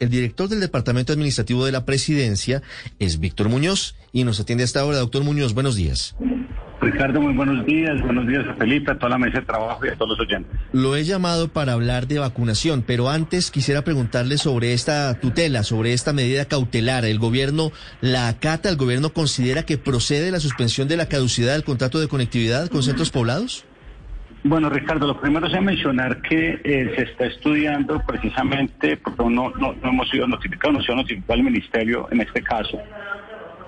El 0.00 0.08
director 0.08 0.48
del 0.48 0.60
Departamento 0.60 1.12
Administrativo 1.12 1.66
de 1.66 1.72
la 1.72 1.84
Presidencia 1.84 2.62
es 2.98 3.20
Víctor 3.20 3.50
Muñoz 3.50 3.94
y 4.12 4.24
nos 4.24 4.40
atiende 4.40 4.64
hasta 4.64 4.80
ahora. 4.80 4.96
Doctor 4.96 5.24
Muñoz, 5.24 5.52
buenos 5.52 5.76
días. 5.76 6.16
Ricardo, 6.80 7.20
muy 7.20 7.34
buenos 7.34 7.66
días. 7.66 8.00
Buenos 8.00 8.26
días 8.26 8.46
a 8.48 8.54
Felipe, 8.54 8.92
a 8.92 8.94
toda 8.98 9.10
la 9.10 9.18
mesa 9.18 9.40
de 9.40 9.44
trabajo 9.44 9.84
y 9.84 9.90
a 9.90 9.96
todos 9.96 10.16
los 10.16 10.20
oyentes. 10.20 10.58
Lo 10.72 10.96
he 10.96 11.04
llamado 11.04 11.48
para 11.48 11.74
hablar 11.74 12.06
de 12.06 12.18
vacunación, 12.18 12.82
pero 12.86 13.10
antes 13.10 13.50
quisiera 13.50 13.84
preguntarle 13.84 14.38
sobre 14.38 14.72
esta 14.72 15.20
tutela, 15.20 15.64
sobre 15.64 15.92
esta 15.92 16.14
medida 16.14 16.46
cautelar. 16.46 17.04
¿El 17.04 17.18
gobierno 17.18 17.70
la 18.00 18.28
acata? 18.28 18.70
¿El 18.70 18.76
gobierno 18.76 19.12
considera 19.12 19.64
que 19.64 19.76
procede 19.76 20.30
la 20.30 20.40
suspensión 20.40 20.88
de 20.88 20.96
la 20.96 21.10
caducidad 21.10 21.52
del 21.52 21.64
contrato 21.64 22.00
de 22.00 22.08
conectividad 22.08 22.70
con 22.70 22.82
centros 22.82 23.10
poblados? 23.10 23.66
Bueno, 24.42 24.70
Ricardo, 24.70 25.06
lo 25.06 25.20
primero 25.20 25.46
es 25.46 25.60
mencionar 25.60 26.22
que 26.22 26.60
eh, 26.64 26.92
se 26.96 27.02
está 27.02 27.26
estudiando 27.26 28.00
precisamente, 28.06 28.96
porque 28.96 29.24
no, 29.24 29.50
no, 29.50 29.74
hemos 29.82 30.08
sido 30.08 30.26
notificados, 30.26 30.78
no 30.78 30.82
se 30.82 30.92
ha 30.92 30.94
notificado 30.94 31.34
al 31.34 31.42
Ministerio 31.42 32.08
en 32.10 32.22
este 32.22 32.42
caso, 32.42 32.78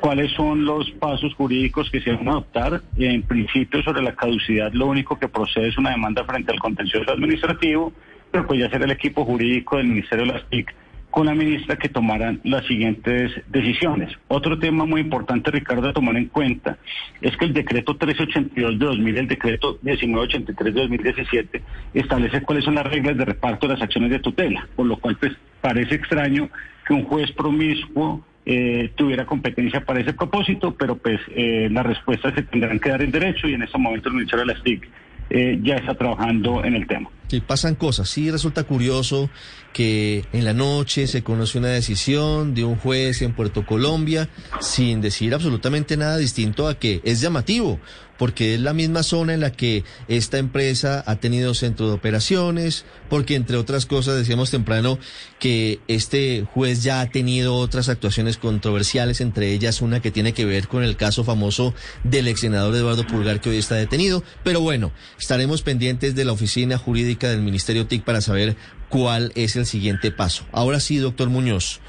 cuáles 0.00 0.32
son 0.32 0.64
los 0.64 0.90
pasos 0.92 1.34
jurídicos 1.34 1.90
que 1.90 2.00
se 2.00 2.12
van 2.14 2.26
a 2.26 2.30
adoptar. 2.32 2.80
En 2.96 3.22
principio, 3.22 3.82
sobre 3.82 4.02
la 4.02 4.16
caducidad, 4.16 4.72
lo 4.72 4.86
único 4.86 5.18
que 5.18 5.28
procede 5.28 5.68
es 5.68 5.76
una 5.76 5.90
demanda 5.90 6.24
frente 6.24 6.52
al 6.52 6.58
contencioso 6.58 7.12
administrativo, 7.12 7.92
pero 8.30 8.46
pues 8.46 8.58
ya 8.58 8.70
será 8.70 8.86
el 8.86 8.92
equipo 8.92 9.26
jurídico 9.26 9.76
del 9.76 9.88
Ministerio 9.88 10.24
de 10.24 10.32
las 10.32 10.48
TIC 10.48 10.74
con 11.12 11.26
la 11.26 11.34
ministra 11.34 11.76
que 11.76 11.90
tomaran 11.90 12.40
las 12.42 12.66
siguientes 12.66 13.30
decisiones. 13.48 14.10
Otro 14.28 14.58
tema 14.58 14.86
muy 14.86 15.02
importante, 15.02 15.50
Ricardo, 15.50 15.90
a 15.90 15.92
tomar 15.92 16.16
en 16.16 16.26
cuenta 16.26 16.78
es 17.20 17.36
que 17.36 17.44
el 17.44 17.52
decreto 17.52 17.92
1382 17.92 18.78
de 18.78 18.86
2000, 18.86 19.18
el 19.18 19.28
decreto 19.28 19.78
1983 19.82 20.74
de 20.74 20.80
2017, 20.80 21.62
establece 21.92 22.40
cuáles 22.40 22.64
son 22.64 22.76
las 22.76 22.86
reglas 22.86 23.18
de 23.18 23.26
reparto 23.26 23.68
de 23.68 23.74
las 23.74 23.82
acciones 23.82 24.10
de 24.10 24.20
tutela, 24.20 24.66
por 24.74 24.86
lo 24.86 24.96
cual 24.96 25.18
pues 25.20 25.32
parece 25.60 25.96
extraño 25.96 26.48
que 26.86 26.94
un 26.94 27.04
juez 27.04 27.30
promiscuo 27.32 28.24
eh, 28.46 28.90
tuviera 28.94 29.26
competencia 29.26 29.84
para 29.84 30.00
ese 30.00 30.14
propósito, 30.14 30.74
pero 30.74 30.96
pues 30.96 31.20
eh, 31.36 31.68
las 31.70 31.84
respuestas 31.84 32.34
se 32.34 32.42
tendrán 32.42 32.80
que 32.80 32.88
dar 32.88 33.02
en 33.02 33.12
derecho 33.12 33.48
y 33.48 33.52
en 33.52 33.62
este 33.62 33.76
momento 33.76 34.08
el 34.08 34.14
Ministerio 34.14 34.46
de 34.46 34.54
las 34.54 34.62
TIC 34.62 34.88
eh, 35.28 35.58
ya 35.62 35.76
está 35.76 35.94
trabajando 35.94 36.64
en 36.64 36.74
el 36.74 36.86
tema. 36.86 37.10
Sí, 37.28 37.40
pasan 37.40 37.74
cosas. 37.74 38.10
Sí, 38.10 38.30
resulta 38.30 38.64
curioso 38.64 39.30
que 39.72 40.26
en 40.32 40.44
la 40.44 40.52
noche 40.52 41.06
se 41.06 41.22
conoce 41.22 41.58
una 41.58 41.68
decisión 41.68 42.54
de 42.54 42.64
un 42.64 42.76
juez 42.76 43.22
en 43.22 43.34
Puerto 43.34 43.64
Colombia 43.64 44.28
sin 44.60 45.00
decir 45.00 45.34
absolutamente 45.34 45.96
nada 45.96 46.18
distinto 46.18 46.68
a 46.68 46.78
que 46.78 47.00
es 47.04 47.20
llamativo, 47.20 47.80
porque 48.18 48.54
es 48.54 48.60
la 48.60 48.74
misma 48.74 49.02
zona 49.02 49.34
en 49.34 49.40
la 49.40 49.50
que 49.50 49.84
esta 50.08 50.38
empresa 50.38 51.02
ha 51.06 51.16
tenido 51.16 51.54
centro 51.54 51.88
de 51.88 51.94
operaciones, 51.94 52.84
porque 53.08 53.34
entre 53.34 53.56
otras 53.56 53.86
cosas 53.86 54.16
decíamos 54.16 54.50
temprano 54.50 54.98
que 55.38 55.80
este 55.88 56.46
juez 56.52 56.82
ya 56.82 57.00
ha 57.00 57.10
tenido 57.10 57.54
otras 57.56 57.88
actuaciones 57.88 58.36
controversiales, 58.36 59.20
entre 59.20 59.52
ellas 59.52 59.80
una 59.80 60.00
que 60.00 60.10
tiene 60.10 60.34
que 60.34 60.44
ver 60.44 60.68
con 60.68 60.84
el 60.84 60.96
caso 60.96 61.24
famoso 61.24 61.74
del 62.04 62.28
ex 62.28 62.40
senador 62.40 62.74
Eduardo 62.74 63.06
Pulgar 63.06 63.40
que 63.40 63.50
hoy 63.50 63.56
está 63.56 63.74
detenido. 63.74 64.22
Pero 64.44 64.60
bueno, 64.60 64.92
estaremos 65.18 65.62
pendientes 65.62 66.14
de 66.14 66.24
la 66.24 66.32
oficina 66.32 66.78
jurídica 66.78 67.11
del 67.18 67.42
Ministerio 67.42 67.86
TIC 67.86 68.04
para 68.04 68.20
saber 68.20 68.56
cuál 68.88 69.32
es 69.34 69.56
el 69.56 69.66
siguiente 69.66 70.10
paso. 70.10 70.44
Ahora 70.52 70.80
sí, 70.80 70.96
doctor 70.98 71.28
Muñoz, 71.30 71.80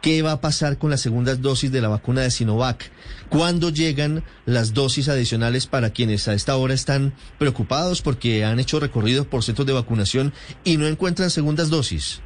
¿qué 0.00 0.22
va 0.22 0.32
a 0.32 0.40
pasar 0.40 0.78
con 0.78 0.90
las 0.90 1.00
segundas 1.00 1.42
dosis 1.42 1.72
de 1.72 1.80
la 1.80 1.88
vacuna 1.88 2.22
de 2.22 2.30
Sinovac? 2.30 2.90
¿Cuándo 3.28 3.70
llegan 3.70 4.22
las 4.44 4.72
dosis 4.72 5.08
adicionales 5.08 5.66
para 5.66 5.90
quienes 5.90 6.28
a 6.28 6.34
esta 6.34 6.56
hora 6.56 6.74
están 6.74 7.12
preocupados 7.38 8.02
porque 8.02 8.44
han 8.44 8.60
hecho 8.60 8.80
recorridos 8.80 9.26
por 9.26 9.42
centros 9.42 9.66
de 9.66 9.72
vacunación 9.72 10.32
y 10.64 10.76
no 10.76 10.86
encuentran 10.86 11.30
segundas 11.30 11.70
dosis? 11.70 12.22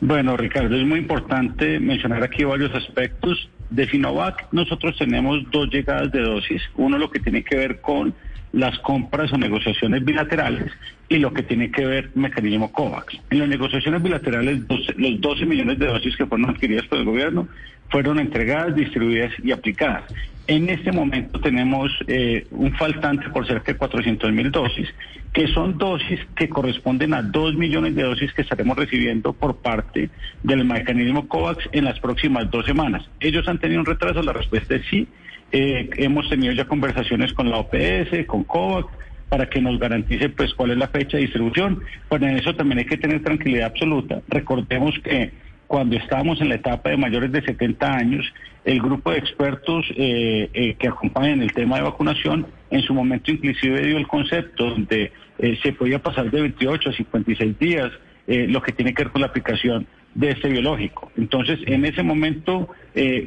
Bueno, 0.00 0.36
Ricardo, 0.36 0.76
es 0.76 0.86
muy 0.86 1.00
importante 1.00 1.80
mencionar 1.80 2.22
aquí 2.22 2.44
varios 2.44 2.74
aspectos. 2.74 3.48
De 3.70 3.88
Sinovac 3.88 4.46
nosotros 4.52 4.96
tenemos 4.96 5.50
dos 5.50 5.68
llegadas 5.70 6.12
de 6.12 6.20
dosis. 6.20 6.62
Uno 6.76 6.98
lo 6.98 7.10
que 7.10 7.20
tiene 7.20 7.42
que 7.42 7.56
ver 7.56 7.80
con 7.80 8.14
las 8.52 8.78
compras 8.78 9.32
o 9.32 9.38
negociaciones 9.38 10.04
bilaterales 10.04 10.72
y 11.08 11.18
lo 11.18 11.32
que 11.32 11.42
tiene 11.42 11.70
que 11.70 11.84
ver 11.84 12.10
mecanismo 12.14 12.72
COVAX. 12.72 13.18
En 13.30 13.40
las 13.40 13.48
negociaciones 13.48 14.02
bilaterales, 14.02 14.60
los 14.96 15.20
12 15.20 15.46
millones 15.46 15.78
de 15.78 15.86
dosis 15.86 16.16
que 16.16 16.26
fueron 16.26 16.50
adquiridas 16.50 16.86
por 16.86 16.98
el 16.98 17.04
gobierno 17.04 17.48
fueron 17.90 18.18
entregadas, 18.18 18.74
distribuidas 18.74 19.32
y 19.42 19.52
aplicadas. 19.52 20.04
En 20.48 20.68
este 20.70 20.92
momento 20.92 21.40
tenemos 21.40 21.90
eh, 22.06 22.46
un 22.52 22.72
faltante 22.74 23.28
por 23.30 23.46
cerca 23.46 23.72
de 23.72 23.78
400 23.78 24.32
mil 24.32 24.52
dosis, 24.52 24.88
que 25.32 25.48
son 25.48 25.76
dosis 25.76 26.20
que 26.36 26.48
corresponden 26.48 27.14
a 27.14 27.22
2 27.22 27.56
millones 27.56 27.96
de 27.96 28.04
dosis 28.04 28.32
que 28.32 28.42
estaremos 28.42 28.76
recibiendo 28.76 29.32
por 29.32 29.56
parte 29.56 30.08
del 30.44 30.64
mecanismo 30.64 31.26
COVAX 31.26 31.68
en 31.72 31.84
las 31.84 31.98
próximas 31.98 32.48
dos 32.50 32.64
semanas. 32.64 33.08
Ellos 33.18 33.48
tenido 33.58 33.80
un 33.80 33.86
retraso, 33.86 34.22
la 34.22 34.32
respuesta 34.32 34.74
es 34.74 34.82
sí. 34.90 35.06
Eh, 35.52 35.90
hemos 35.96 36.28
tenido 36.28 36.52
ya 36.52 36.64
conversaciones 36.66 37.32
con 37.32 37.50
la 37.50 37.58
OPS, 37.58 38.26
con 38.26 38.44
COVAX, 38.44 38.88
para 39.28 39.48
que 39.48 39.60
nos 39.60 39.78
garantice 39.78 40.28
pues 40.28 40.54
cuál 40.54 40.72
es 40.72 40.78
la 40.78 40.88
fecha 40.88 41.16
de 41.16 41.24
distribución. 41.24 41.82
En 42.10 42.36
eso 42.36 42.54
también 42.54 42.78
hay 42.78 42.86
que 42.86 42.96
tener 42.96 43.22
tranquilidad 43.22 43.66
absoluta. 43.66 44.22
Recordemos 44.28 44.94
que 45.02 45.32
cuando 45.66 45.96
estábamos 45.96 46.40
en 46.40 46.48
la 46.48 46.56
etapa 46.56 46.90
de 46.90 46.96
mayores 46.96 47.32
de 47.32 47.42
70 47.42 47.92
años, 47.92 48.24
el 48.64 48.80
grupo 48.80 49.10
de 49.10 49.18
expertos 49.18 49.84
eh, 49.96 50.48
eh, 50.52 50.76
que 50.78 50.88
acompañan 50.88 51.42
el 51.42 51.52
tema 51.52 51.76
de 51.76 51.82
vacunación, 51.82 52.46
en 52.70 52.82
su 52.82 52.94
momento 52.94 53.30
inclusive 53.30 53.84
dio 53.84 53.96
el 53.96 54.06
concepto 54.06 54.70
donde 54.70 55.12
eh, 55.38 55.58
se 55.62 55.72
podía 55.72 56.00
pasar 56.00 56.30
de 56.30 56.40
28 56.42 56.90
a 56.90 56.92
56 56.92 57.58
días, 57.58 57.90
lo 58.28 58.60
que 58.60 58.72
tiene 58.72 58.92
que 58.92 59.04
ver 59.04 59.12
con 59.12 59.20
la 59.20 59.28
aplicación 59.28 59.86
de 60.16 60.30
este 60.30 60.48
biológico. 60.48 61.12
Entonces, 61.16 61.60
en 61.66 61.84
ese 61.84 62.02
momento 62.02 62.68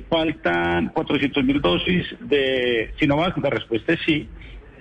faltan 0.10 0.90
400 0.90 1.44
mil 1.44 1.62
dosis 1.62 2.08
de 2.20 2.92
Sinovac, 3.00 3.38
la 3.38 3.52
respuesta 3.52 3.94
es 3.94 4.00
sí, 4.06 4.28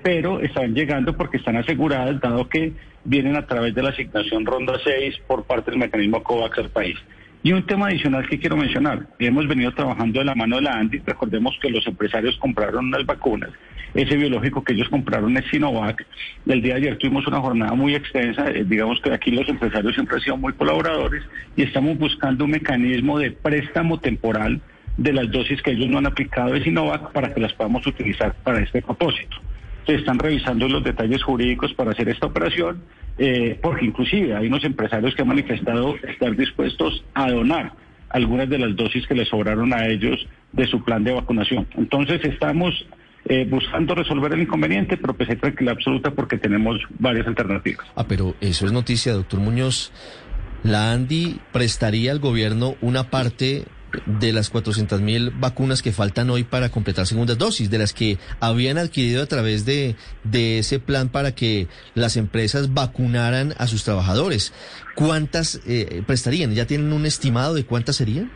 pero 0.02 0.40
están 0.40 0.74
llegando 0.74 1.16
porque 1.16 1.36
están 1.36 1.56
aseguradas, 1.56 2.20
dado 2.20 2.48
que 2.48 2.72
vienen 3.04 3.36
a 3.36 3.46
través 3.46 3.74
de 3.74 3.82
la 3.82 3.90
asignación 3.90 4.46
Ronda 4.46 4.80
6 4.82 5.18
por 5.26 5.44
parte 5.44 5.70
del 5.70 5.80
mecanismo 5.80 6.22
COVAX 6.22 6.58
al 6.58 6.70
país. 6.70 6.96
Y 7.42 7.52
un 7.52 7.64
tema 7.64 7.86
adicional 7.86 8.28
que 8.28 8.38
quiero 8.38 8.56
mencionar, 8.56 9.06
hemos 9.20 9.46
venido 9.46 9.72
trabajando 9.72 10.18
de 10.18 10.24
la 10.24 10.34
mano 10.34 10.56
de 10.56 10.62
la 10.62 10.72
ANDI, 10.72 10.98
recordemos 11.06 11.56
que 11.62 11.70
los 11.70 11.86
empresarios 11.86 12.36
compraron 12.38 12.86
unas 12.86 13.06
vacunas, 13.06 13.50
ese 13.94 14.16
biológico 14.16 14.64
que 14.64 14.72
ellos 14.72 14.88
compraron 14.88 15.36
es 15.36 15.46
Sinovac, 15.46 16.04
el 16.46 16.60
día 16.60 16.74
de 16.74 16.80
ayer 16.80 16.98
tuvimos 16.98 17.26
una 17.28 17.40
jornada 17.40 17.74
muy 17.74 17.94
extensa, 17.94 18.50
eh, 18.50 18.64
digamos 18.66 19.00
que 19.00 19.12
aquí 19.12 19.30
los 19.30 19.48
empresarios 19.48 19.94
siempre 19.94 20.16
han 20.16 20.22
sido 20.22 20.36
muy 20.36 20.52
colaboradores 20.52 21.22
y 21.56 21.62
estamos 21.62 21.96
buscando 21.96 22.44
un 22.44 22.50
mecanismo 22.50 23.18
de 23.18 23.30
préstamo 23.30 24.00
temporal 24.00 24.60
de 24.96 25.12
las 25.12 25.30
dosis 25.30 25.62
que 25.62 25.70
ellos 25.70 25.88
no 25.88 25.98
han 25.98 26.06
aplicado 26.06 26.54
de 26.54 26.64
Sinovac 26.64 27.12
para 27.12 27.32
que 27.32 27.40
las 27.40 27.52
podamos 27.52 27.86
utilizar 27.86 28.34
para 28.42 28.60
este 28.60 28.82
propósito 28.82 29.36
se 29.88 29.94
están 29.94 30.18
revisando 30.18 30.68
los 30.68 30.84
detalles 30.84 31.22
jurídicos 31.22 31.72
para 31.72 31.92
hacer 31.92 32.10
esta 32.10 32.26
operación, 32.26 32.82
eh, 33.16 33.58
porque 33.62 33.86
inclusive 33.86 34.36
hay 34.36 34.46
unos 34.46 34.62
empresarios 34.62 35.14
que 35.14 35.22
han 35.22 35.28
manifestado 35.28 35.96
estar 36.06 36.36
dispuestos 36.36 37.02
a 37.14 37.30
donar 37.30 37.72
algunas 38.10 38.50
de 38.50 38.58
las 38.58 38.76
dosis 38.76 39.06
que 39.06 39.14
les 39.14 39.28
sobraron 39.28 39.72
a 39.72 39.86
ellos 39.86 40.26
de 40.52 40.66
su 40.66 40.84
plan 40.84 41.04
de 41.04 41.12
vacunación. 41.12 41.66
Entonces 41.74 42.22
estamos 42.22 42.74
eh, 43.24 43.46
buscando 43.48 43.94
resolver 43.94 44.34
el 44.34 44.42
inconveniente, 44.42 44.98
pero 44.98 45.14
pues 45.14 45.30
hay 45.30 45.36
tranquilidad 45.36 45.76
absoluta 45.76 46.10
porque 46.10 46.36
tenemos 46.36 46.78
varias 46.98 47.26
alternativas. 47.26 47.86
Ah, 47.96 48.04
pero 48.06 48.34
eso 48.42 48.66
es 48.66 48.72
noticia, 48.72 49.14
doctor 49.14 49.40
Muñoz. 49.40 49.90
La 50.64 50.92
ANDI 50.92 51.40
prestaría 51.50 52.12
al 52.12 52.18
gobierno 52.18 52.74
una 52.82 53.04
parte 53.04 53.64
de 54.06 54.32
las 54.32 54.50
400 54.50 55.00
mil 55.00 55.30
vacunas 55.30 55.82
que 55.82 55.92
faltan 55.92 56.30
hoy 56.30 56.44
para 56.44 56.68
completar 56.68 57.06
segundas 57.06 57.38
dosis, 57.38 57.70
de 57.70 57.78
las 57.78 57.92
que 57.92 58.18
habían 58.40 58.78
adquirido 58.78 59.22
a 59.22 59.26
través 59.26 59.64
de, 59.64 59.96
de 60.24 60.58
ese 60.58 60.78
plan 60.78 61.08
para 61.08 61.34
que 61.34 61.68
las 61.94 62.16
empresas 62.16 62.74
vacunaran 62.74 63.54
a 63.58 63.66
sus 63.66 63.84
trabajadores. 63.84 64.52
¿Cuántas 64.94 65.60
eh, 65.66 66.02
prestarían? 66.06 66.54
¿Ya 66.54 66.66
tienen 66.66 66.92
un 66.92 67.06
estimado 67.06 67.54
de 67.54 67.64
cuántas 67.64 67.96
serían? 67.96 68.30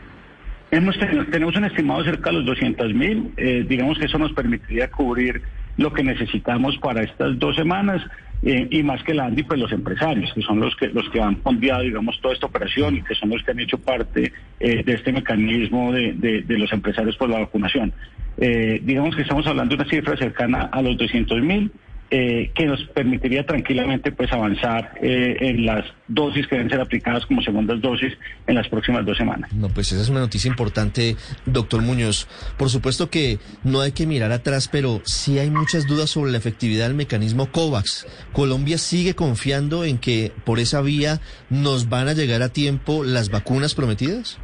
Hemos 0.71 0.95
tenemos 1.31 1.55
un 1.55 1.65
estimado 1.65 2.03
cerca 2.03 2.31
de 2.31 2.37
los 2.37 2.45
200 2.45 2.93
mil. 2.93 3.31
Eh, 3.37 3.63
digamos 3.67 3.99
que 3.99 4.05
eso 4.05 4.17
nos 4.17 4.33
permitiría 4.33 4.89
cubrir 4.89 5.43
lo 5.77 5.93
que 5.93 6.03
necesitamos 6.03 6.77
para 6.77 7.03
estas 7.03 7.37
dos 7.39 7.55
semanas. 7.55 8.01
Eh, 8.45 8.67
y 8.71 8.83
más 8.83 9.01
que 9.03 9.13
la 9.13 9.25
ANDI, 9.25 9.43
pues 9.43 9.57
los 9.57 9.71
empresarios, 9.71 10.33
que 10.33 10.41
son 10.41 10.59
los 10.59 10.75
que 10.75 10.89
los 10.89 11.09
que 11.11 11.21
han 11.21 11.37
fondeado, 11.37 11.83
digamos, 11.83 12.19
toda 12.19 12.33
esta 12.33 12.45
operación 12.45 12.97
y 12.97 13.01
que 13.01 13.15
son 13.15 13.29
los 13.29 13.41
que 13.41 13.51
han 13.51 13.59
hecho 13.61 13.77
parte 13.77 14.33
eh, 14.59 14.83
de 14.83 14.93
este 14.93 15.13
mecanismo 15.13 15.93
de, 15.93 16.11
de, 16.45 16.57
los 16.57 16.73
empresarios 16.73 17.15
por 17.15 17.29
la 17.29 17.39
vacunación. 17.39 17.93
Eh, 18.37 18.81
digamos 18.83 19.15
que 19.15 19.21
estamos 19.21 19.47
hablando 19.47 19.77
de 19.77 19.81
una 19.81 19.89
cifra 19.89 20.17
cercana 20.17 20.63
a 20.73 20.81
los 20.81 20.97
200 20.97 21.41
mil. 21.41 21.71
Eh, 22.15 22.51
que 22.53 22.67
nos 22.67 22.79
permitiría 22.93 23.43
tranquilamente 23.43 24.11
pues 24.11 24.31
avanzar 24.31 24.93
eh, 25.01 25.35
en 25.39 25.65
las 25.65 25.83
dosis 26.07 26.45
que 26.45 26.57
deben 26.57 26.69
ser 26.69 26.79
aplicadas 26.79 27.25
como 27.25 27.41
segundas 27.41 27.81
dosis 27.81 28.13
en 28.45 28.53
las 28.53 28.67
próximas 28.67 29.03
dos 29.03 29.17
semanas. 29.17 29.51
No, 29.51 29.67
pues 29.69 29.91
esa 29.91 30.03
es 30.03 30.09
una 30.09 30.19
noticia 30.19 30.47
importante, 30.47 31.15
doctor 31.47 31.81
Muñoz. 31.81 32.27
Por 32.55 32.69
supuesto 32.69 33.09
que 33.09 33.39
no 33.63 33.81
hay 33.81 33.93
que 33.93 34.05
mirar 34.05 34.31
atrás, 34.31 34.69
pero 34.71 35.01
sí 35.05 35.39
hay 35.39 35.49
muchas 35.49 35.87
dudas 35.87 36.11
sobre 36.11 36.31
la 36.31 36.37
efectividad 36.37 36.85
del 36.85 36.93
mecanismo 36.95 37.51
COVAX. 37.51 38.05
Colombia 38.31 38.77
sigue 38.77 39.15
confiando 39.15 39.83
en 39.83 39.97
que 39.97 40.31
por 40.45 40.59
esa 40.59 40.83
vía 40.83 41.19
nos 41.49 41.89
van 41.89 42.09
a 42.09 42.13
llegar 42.13 42.43
a 42.43 42.49
tiempo 42.49 43.03
las 43.03 43.31
vacunas 43.31 43.73
prometidas. 43.73 44.37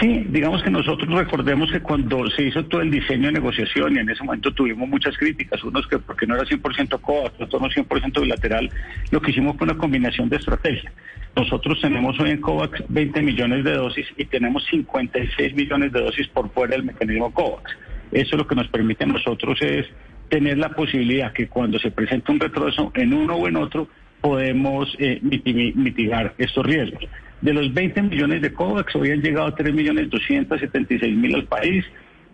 Sí, 0.00 0.26
digamos 0.28 0.62
que 0.62 0.70
nosotros 0.70 1.08
recordemos 1.10 1.70
que 1.70 1.80
cuando 1.80 2.28
se 2.30 2.44
hizo 2.44 2.64
todo 2.64 2.80
el 2.80 2.90
diseño 2.90 3.26
de 3.26 3.32
negociación 3.32 3.96
y 3.96 3.98
en 3.98 4.08
ese 4.08 4.24
momento 4.24 4.52
tuvimos 4.52 4.88
muchas 4.88 5.16
críticas, 5.16 5.62
unos 5.64 5.86
que 5.86 5.98
porque 5.98 6.26
no 6.26 6.34
era 6.34 6.44
100% 6.44 7.00
COVAX, 7.00 7.40
otros 7.40 7.62
no 7.62 7.68
100% 7.68 8.20
bilateral, 8.20 8.70
lo 9.10 9.20
que 9.20 9.30
hicimos 9.30 9.56
fue 9.56 9.66
una 9.66 9.76
combinación 9.76 10.28
de 10.28 10.36
estrategia. 10.36 10.92
Nosotros 11.36 11.80
tenemos 11.80 12.18
hoy 12.18 12.30
en 12.30 12.40
COVAX 12.40 12.84
20 12.88 13.22
millones 13.22 13.64
de 13.64 13.72
dosis 13.72 14.06
y 14.16 14.24
tenemos 14.24 14.64
56 14.70 15.54
millones 15.54 15.92
de 15.92 16.00
dosis 16.00 16.26
por 16.28 16.50
fuera 16.52 16.72
del 16.72 16.84
mecanismo 16.84 17.32
COVAX. 17.32 17.70
Eso 18.12 18.36
lo 18.36 18.46
que 18.46 18.54
nos 18.54 18.68
permite 18.68 19.04
a 19.04 19.08
nosotros 19.08 19.60
es 19.60 19.86
tener 20.28 20.58
la 20.58 20.70
posibilidad 20.70 21.32
que 21.32 21.48
cuando 21.48 21.78
se 21.78 21.90
presente 21.90 22.32
un 22.32 22.40
retroceso 22.40 22.92
en 22.94 23.12
uno 23.12 23.34
o 23.34 23.48
en 23.48 23.56
otro, 23.56 23.88
podemos 24.20 24.94
eh, 24.98 25.20
mitigar 25.22 26.34
estos 26.38 26.64
riesgos. 26.66 27.04
De 27.40 27.54
los 27.54 27.72
20 27.72 28.02
millones 28.02 28.42
de 28.42 28.52
COVAX, 28.52 28.94
hoy 28.96 29.10
han 29.12 29.22
llegado 29.22 29.54
3 29.54 29.72
millones 29.74 30.10
276 30.10 31.16
mil 31.16 31.34
al 31.34 31.44
país. 31.44 31.84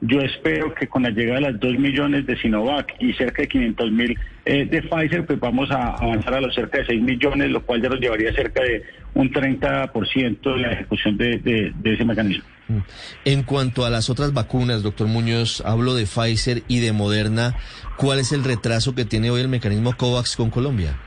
Yo 0.00 0.20
espero 0.20 0.74
que 0.74 0.88
con 0.88 1.04
la 1.04 1.10
llegada 1.10 1.36
de 1.36 1.52
las 1.52 1.60
2 1.60 1.78
millones 1.78 2.26
de 2.26 2.36
Sinovac 2.36 2.94
y 2.98 3.12
cerca 3.14 3.42
de 3.42 3.48
500 3.48 3.92
mil 3.92 4.18
eh, 4.44 4.66
de 4.66 4.82
Pfizer, 4.82 5.24
pues 5.24 5.40
vamos 5.40 5.70
a 5.70 5.94
avanzar 5.94 6.34
a 6.34 6.40
los 6.40 6.54
cerca 6.54 6.78
de 6.78 6.86
6 6.86 7.02
millones, 7.02 7.50
lo 7.50 7.62
cual 7.62 7.80
ya 7.80 7.88
nos 7.88 8.00
llevaría 8.00 8.32
cerca 8.34 8.62
de 8.62 8.82
un 9.14 9.30
30% 9.30 10.42
de 10.42 10.60
la 10.60 10.72
ejecución 10.72 11.16
de, 11.16 11.38
de, 11.38 11.72
de 11.74 11.94
ese 11.94 12.04
mecanismo. 12.04 12.44
Mm. 12.68 12.78
En 13.24 13.42
cuanto 13.44 13.86
a 13.86 13.90
las 13.90 14.10
otras 14.10 14.32
vacunas, 14.32 14.82
doctor 14.82 15.06
Muñoz, 15.06 15.62
hablo 15.64 15.94
de 15.94 16.04
Pfizer 16.04 16.62
y 16.68 16.80
de 16.80 16.92
Moderna. 16.92 17.54
¿Cuál 17.96 18.18
es 18.18 18.32
el 18.32 18.44
retraso 18.44 18.94
que 18.94 19.04
tiene 19.04 19.30
hoy 19.30 19.40
el 19.40 19.48
mecanismo 19.48 19.96
COVAX 19.96 20.36
con 20.36 20.50
Colombia? 20.50 20.98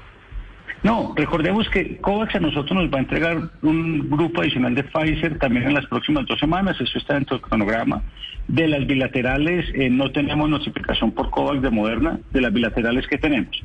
No, 0.82 1.14
recordemos 1.16 1.70
que 1.70 1.98
COVAX 1.98 2.36
a 2.36 2.40
nosotros 2.40 2.72
nos 2.72 2.92
va 2.92 2.98
a 2.98 3.02
entregar 3.02 3.38
un 3.62 4.10
grupo 4.10 4.42
adicional 4.42 4.76
de 4.76 4.84
Pfizer 4.84 5.38
también 5.38 5.68
en 5.68 5.74
las 5.74 5.86
próximas 5.88 6.26
dos 6.26 6.40
semanas, 6.40 6.80
eso 6.80 6.98
está 6.98 7.16
dentro 7.16 7.38
del 7.38 7.46
cronograma. 7.46 8.02
De 8.48 8.68
las 8.68 8.88
bilaterales 8.88 9.66
eh, 9.74 9.90
no 9.90 10.12
tenemos 10.12 10.50
notificación 10.50 11.12
por 11.12 11.30
COVAX 11.32 11.62
de 11.62 11.70
Moderna, 11.70 12.20
de 12.32 12.42
las 12.42 12.54
bilaterales 12.54 13.08
que 13.08 13.18
tenemos. 13.18 13.62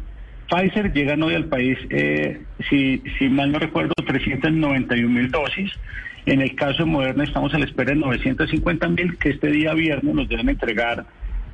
Pfizer 0.50 0.92
llegan 0.92 1.22
hoy 1.22 1.34
al 1.34 1.44
país, 1.44 1.78
eh, 1.90 2.42
si, 2.68 3.00
si 3.18 3.28
mal 3.28 3.52
no 3.52 3.60
recuerdo, 3.60 3.94
391 4.04 5.08
mil 5.08 5.30
dosis. 5.30 5.72
En 6.26 6.40
el 6.40 6.54
caso 6.54 6.84
de 6.84 6.90
Moderna 6.90 7.24
estamos 7.24 7.54
a 7.54 7.58
la 7.58 7.66
espera 7.66 7.90
de 7.90 7.96
950 7.96 8.88
mil 8.88 9.18
que 9.18 9.30
este 9.30 9.50
día 9.50 9.72
viernes 9.74 10.14
nos 10.14 10.28
deben 10.28 10.48
entregar 10.48 11.04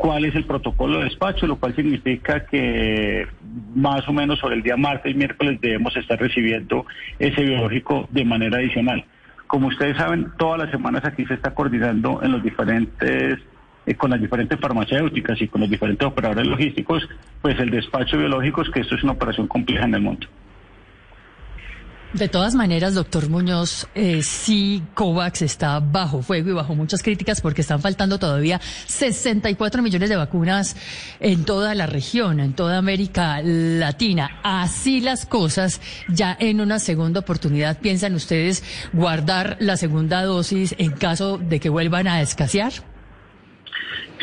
cuál 0.01 0.25
es 0.25 0.35
el 0.35 0.45
protocolo 0.45 0.99
de 0.99 1.05
despacho, 1.05 1.47
lo 1.47 1.57
cual 1.57 1.77
significa 1.77 2.47
que 2.47 3.27
más 3.75 4.09
o 4.09 4.15
menos 4.15 4.39
sobre 4.39 4.57
el 4.57 4.63
día 4.63 4.75
martes 4.75 5.13
y 5.13 5.15
miércoles 5.15 5.61
debemos 5.61 5.95
estar 5.95 6.19
recibiendo 6.19 6.87
ese 7.19 7.43
biológico 7.43 8.09
de 8.11 8.25
manera 8.25 8.57
adicional. 8.57 9.05
Como 9.47 9.69
ustedes 9.69 9.99
saben, 9.99 10.29
todas 10.39 10.59
las 10.59 10.71
semanas 10.71 11.05
aquí 11.05 11.27
se 11.27 11.35
está 11.35 11.55
coordinando 11.55 12.21
en 12.23 12.33
los 12.33 12.43
diferentes 12.43 13.41
eh, 13.85 13.95
con 13.95 14.11
las 14.11 14.21
diferentes 14.21 14.59
farmacéuticas 14.59 15.41
y 15.43 15.49
con 15.49 15.61
los 15.61 15.71
diferentes 15.71 16.07
operadores 16.07 16.47
logísticos, 16.47 17.07
pues 17.43 17.61
el 17.61 17.69
despacho 17.69 18.17
de 18.17 18.23
biológicos, 18.23 18.71
que 18.71 18.81
esto 18.81 18.95
es 18.95 19.03
una 19.03 19.13
operación 19.13 19.49
compleja 19.49 19.85
en 19.85 19.95
el 19.95 20.01
mundo. 20.01 20.27
De 22.13 22.29
todas 22.29 22.57
maneras, 22.57 22.95
doctor 22.95 23.29
Muñoz, 23.29 23.87
eh, 23.95 24.25
sí, 24.25 24.83
COVAX 24.95 25.43
está 25.43 25.79
bajo 25.79 26.23
fuego 26.23 26.51
y 26.51 26.53
bajo 26.53 26.75
muchas 26.75 27.05
críticas 27.05 27.41
porque 27.41 27.61
están 27.61 27.81
faltando 27.81 28.19
todavía 28.19 28.61
64 28.89 29.81
millones 29.81 30.09
de 30.09 30.17
vacunas 30.17 30.75
en 31.21 31.45
toda 31.45 31.73
la 31.77 31.87
región, 31.87 32.41
en 32.41 32.53
toda 32.55 32.79
América 32.79 33.41
Latina. 33.45 34.41
Así 34.43 35.01
las 35.01 35.25
cosas, 35.25 35.81
ya 36.09 36.37
en 36.41 36.61
una 36.61 36.81
segunda 36.81 37.21
oportunidad, 37.21 37.79
¿piensan 37.79 38.15
ustedes 38.17 38.65
guardar 38.93 39.57
la 39.61 39.77
segunda 39.77 40.25
dosis 40.25 40.75
en 40.79 40.91
caso 40.91 41.39
de 41.39 41.61
que 41.61 41.69
vuelvan 41.69 42.09
a 42.09 42.23
escasear? 42.23 42.73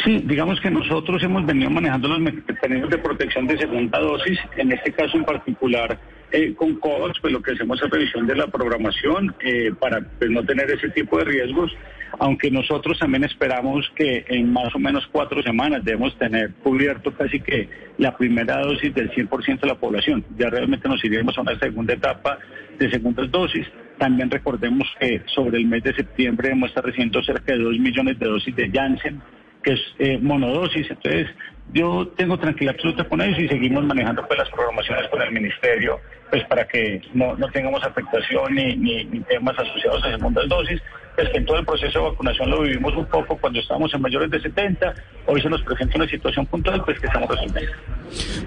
Sí, 0.03 0.21
digamos 0.25 0.59
que 0.61 0.69
nosotros 0.69 1.21
hemos 1.23 1.45
venido 1.45 1.69
manejando 1.69 2.07
los 2.07 2.19
mecanismos 2.19 2.89
de 2.89 2.97
protección 2.97 3.47
de 3.47 3.57
segunda 3.57 3.99
dosis, 3.99 4.39
en 4.55 4.71
este 4.71 4.91
caso 4.91 5.17
en 5.17 5.25
particular 5.25 5.97
eh, 6.31 6.53
con 6.55 6.75
COVAX, 6.75 7.19
pues 7.21 7.33
lo 7.33 7.41
que 7.41 7.53
hacemos 7.53 7.81
es 7.81 7.89
revisión 7.89 8.27
de 8.27 8.35
la 8.35 8.47
programación 8.47 9.33
eh, 9.39 9.71
para 9.79 10.01
pues, 10.01 10.29
no 10.29 10.43
tener 10.43 10.69
ese 10.69 10.89
tipo 10.89 11.17
de 11.17 11.25
riesgos, 11.25 11.71
aunque 12.19 12.51
nosotros 12.51 12.99
también 12.99 13.23
esperamos 13.23 13.89
que 13.95 14.25
en 14.27 14.51
más 14.51 14.73
o 14.75 14.79
menos 14.79 15.07
cuatro 15.11 15.41
semanas 15.41 15.83
debemos 15.83 16.17
tener 16.17 16.53
cubierto 16.63 17.13
casi 17.13 17.39
que 17.39 17.69
la 17.97 18.15
primera 18.15 18.61
dosis 18.61 18.93
del 18.93 19.09
100% 19.11 19.61
de 19.61 19.67
la 19.67 19.75
población. 19.75 20.23
Ya 20.37 20.49
realmente 20.49 20.89
nos 20.89 21.03
iremos 21.03 21.37
a 21.37 21.41
una 21.41 21.57
segunda 21.59 21.93
etapa 21.93 22.37
de 22.77 22.89
segundas 22.91 23.31
dosis. 23.31 23.65
También 23.97 24.29
recordemos 24.29 24.87
que 24.99 25.21
sobre 25.33 25.57
el 25.57 25.65
mes 25.65 25.83
de 25.83 25.95
septiembre 25.95 26.51
hemos 26.51 26.69
estado 26.69 26.87
recibiendo 26.87 27.23
cerca 27.23 27.53
de 27.53 27.59
2 27.59 27.79
millones 27.79 28.19
de 28.19 28.27
dosis 28.27 28.55
de 28.55 28.69
Janssen, 28.69 29.21
que 29.67 29.73
es 29.73 29.81
eh, 29.99 30.17
monodosis. 30.21 30.89
Entonces, 30.89 31.27
yo 31.73 32.07
tengo 32.15 32.39
tranquilidad 32.39 32.75
absoluta 32.75 33.03
con 33.03 33.21
ellos 33.21 33.37
y 33.39 33.47
seguimos 33.49 33.83
manejando 33.83 34.25
pues 34.25 34.39
las 34.39 34.49
programaciones 34.49 35.09
con 35.09 35.21
el 35.21 35.31
ministerio 35.33 35.99
pues 36.29 36.43
para 36.45 36.65
que 36.65 37.01
no, 37.13 37.35
no 37.35 37.49
tengamos 37.49 37.83
afectación 37.83 38.55
ni, 38.55 38.75
ni, 38.75 39.19
temas 39.21 39.57
asociados 39.59 40.03
a 40.05 40.11
segundas 40.11 40.47
dosis 40.47 40.81
pues 41.15 41.29
que 41.29 41.37
en 41.37 41.45
todo 41.45 41.57
el 41.59 41.65
proceso 41.65 41.99
de 41.99 42.09
vacunación 42.09 42.49
lo 42.49 42.61
vivimos 42.61 42.95
un 42.95 43.05
poco 43.07 43.37
cuando 43.37 43.59
estábamos 43.59 43.93
en 43.93 44.01
mayores 44.01 44.31
de 44.31 44.41
70 44.41 44.93
hoy 45.25 45.41
se 45.41 45.49
nos 45.49 45.61
presenta 45.63 45.97
una 45.97 46.07
situación 46.07 46.45
puntual 46.45 46.81
pues 46.85 46.99
que 46.99 47.07
estamos 47.07 47.29
resolviendo 47.29 47.71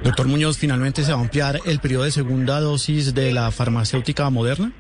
Doctor 0.03 0.27
Muñoz, 0.27 0.59
¿finalmente 0.59 1.03
se 1.03 1.13
va 1.13 1.19
a 1.19 1.21
ampliar 1.21 1.59
el 1.67 1.79
periodo 1.81 2.05
de 2.05 2.13
segunda 2.13 2.61
dosis 2.61 3.15
de 3.15 3.33
la 3.33 3.51
farmacéutica 3.51 4.31
moderna? 4.31 4.73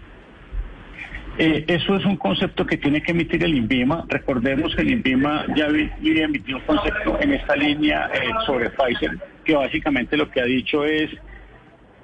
Eh, 1.43 1.65
eso 1.69 1.97
es 1.97 2.05
un 2.05 2.19
concepto 2.19 2.67
que 2.67 2.77
tiene 2.77 3.01
que 3.01 3.13
emitir 3.13 3.43
el 3.43 3.55
INVIMA. 3.55 4.05
Recordemos 4.09 4.77
que 4.77 4.83
el 4.83 4.91
INVIMA 4.91 5.47
ya 5.57 5.69
había 5.69 6.25
emitido 6.27 6.59
un 6.59 6.65
concepto 6.65 7.19
en 7.19 7.33
esta 7.33 7.57
línea 7.57 8.11
eh, 8.13 8.29
sobre 8.45 8.69
Pfizer, 8.69 9.19
que 9.43 9.55
básicamente 9.55 10.19
lo 10.19 10.31
que 10.31 10.43
ha 10.43 10.45
dicho 10.45 10.85
es, 10.85 11.09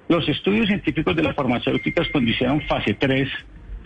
los 0.09 0.27
estudios 0.27 0.69
científicos 0.69 1.15
de 1.15 1.23
las 1.23 1.35
farmacéuticas 1.35 2.09
cuando 2.09 2.31
hicieron 2.31 2.63
fase 2.63 2.95
3, 2.95 3.29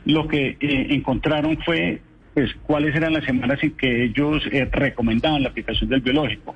lo 0.05 0.29
que 0.29 0.57
eh, 0.61 0.87
encontraron 0.91 1.59
fue 1.65 2.01
pues 2.33 2.55
cuáles 2.63 2.95
eran 2.95 3.13
las 3.13 3.25
semanas 3.25 3.59
en 3.65 3.73
que 3.73 4.05
ellos 4.05 4.45
recomendaban 4.71 5.43
la 5.43 5.49
aplicación 5.49 5.91
del 5.91 6.01
biológico. 6.01 6.55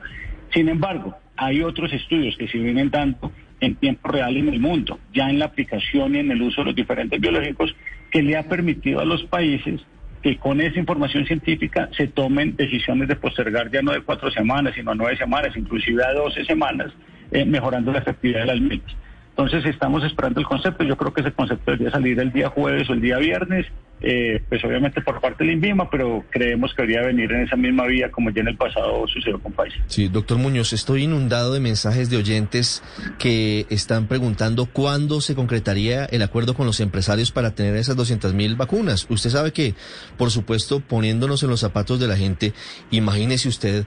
Sin 0.52 0.68
embargo, 0.68 1.16
hay 1.36 1.62
otros 1.62 1.92
estudios 1.92 2.36
que 2.36 2.46
se 2.46 2.58
vienen 2.58 2.90
dando 2.90 3.32
en 3.58 3.74
tiempo 3.74 4.08
real 4.08 4.36
en 4.36 4.50
el 4.50 4.60
mundo, 4.60 5.00
ya 5.12 5.28
en 5.28 5.40
la 5.40 5.46
aplicación 5.46 6.14
y 6.14 6.20
en 6.20 6.30
el 6.30 6.42
uso 6.42 6.60
de 6.60 6.66
los 6.66 6.76
diferentes 6.76 7.20
biológicos, 7.20 7.74
que 8.14 8.22
le 8.22 8.36
ha 8.36 8.44
permitido 8.44 9.00
a 9.00 9.04
los 9.04 9.24
países 9.24 9.80
que 10.22 10.38
con 10.38 10.60
esa 10.60 10.78
información 10.78 11.26
científica 11.26 11.88
se 11.96 12.06
tomen 12.06 12.54
decisiones 12.54 13.08
de 13.08 13.16
postergar 13.16 13.72
ya 13.72 13.82
no 13.82 13.90
de 13.90 14.02
cuatro 14.02 14.30
semanas, 14.30 14.72
sino 14.76 14.92
a 14.92 14.94
nueve 14.94 15.16
semanas, 15.16 15.56
inclusive 15.56 16.04
a 16.04 16.12
doce 16.12 16.44
semanas, 16.44 16.92
eh, 17.32 17.44
mejorando 17.44 17.90
la 17.90 17.98
efectividad 17.98 18.42
de 18.42 18.46
las 18.46 18.60
mismas. 18.60 18.96
Entonces 19.36 19.64
estamos 19.66 20.04
esperando 20.04 20.38
el 20.38 20.46
concepto. 20.46 20.84
Yo 20.84 20.96
creo 20.96 21.12
que 21.12 21.20
ese 21.20 21.32
concepto 21.32 21.72
debería 21.72 21.90
salir 21.90 22.20
el 22.20 22.32
día 22.32 22.50
jueves 22.50 22.88
o 22.88 22.92
el 22.92 23.00
día 23.00 23.18
viernes, 23.18 23.66
eh, 24.00 24.40
pues 24.48 24.64
obviamente 24.64 25.00
por 25.00 25.20
parte 25.20 25.42
del 25.42 25.54
INVIMA, 25.54 25.90
pero 25.90 26.24
creemos 26.30 26.72
que 26.72 26.82
debería 26.82 27.04
venir 27.04 27.32
en 27.32 27.40
esa 27.40 27.56
misma 27.56 27.84
vía 27.86 28.12
como 28.12 28.30
ya 28.30 28.42
en 28.42 28.48
el 28.48 28.56
pasado 28.56 29.04
sucedió 29.08 29.40
con 29.40 29.50
Pfizer. 29.52 29.82
Sí, 29.88 30.06
doctor 30.06 30.38
Muñoz, 30.38 30.72
estoy 30.72 31.02
inundado 31.02 31.52
de 31.52 31.58
mensajes 31.58 32.10
de 32.10 32.16
oyentes 32.16 32.84
que 33.18 33.66
están 33.70 34.06
preguntando 34.06 34.66
cuándo 34.66 35.20
se 35.20 35.34
concretaría 35.34 36.04
el 36.04 36.22
acuerdo 36.22 36.54
con 36.54 36.66
los 36.66 36.78
empresarios 36.78 37.32
para 37.32 37.56
tener 37.56 37.74
esas 37.74 37.96
200 37.96 38.34
mil 38.34 38.54
vacunas. 38.54 39.04
Usted 39.10 39.30
sabe 39.30 39.52
que, 39.52 39.74
por 40.16 40.30
supuesto, 40.30 40.78
poniéndonos 40.78 41.42
en 41.42 41.50
los 41.50 41.58
zapatos 41.58 41.98
de 41.98 42.06
la 42.06 42.16
gente, 42.16 42.52
imagínese 42.92 43.48
usted 43.48 43.84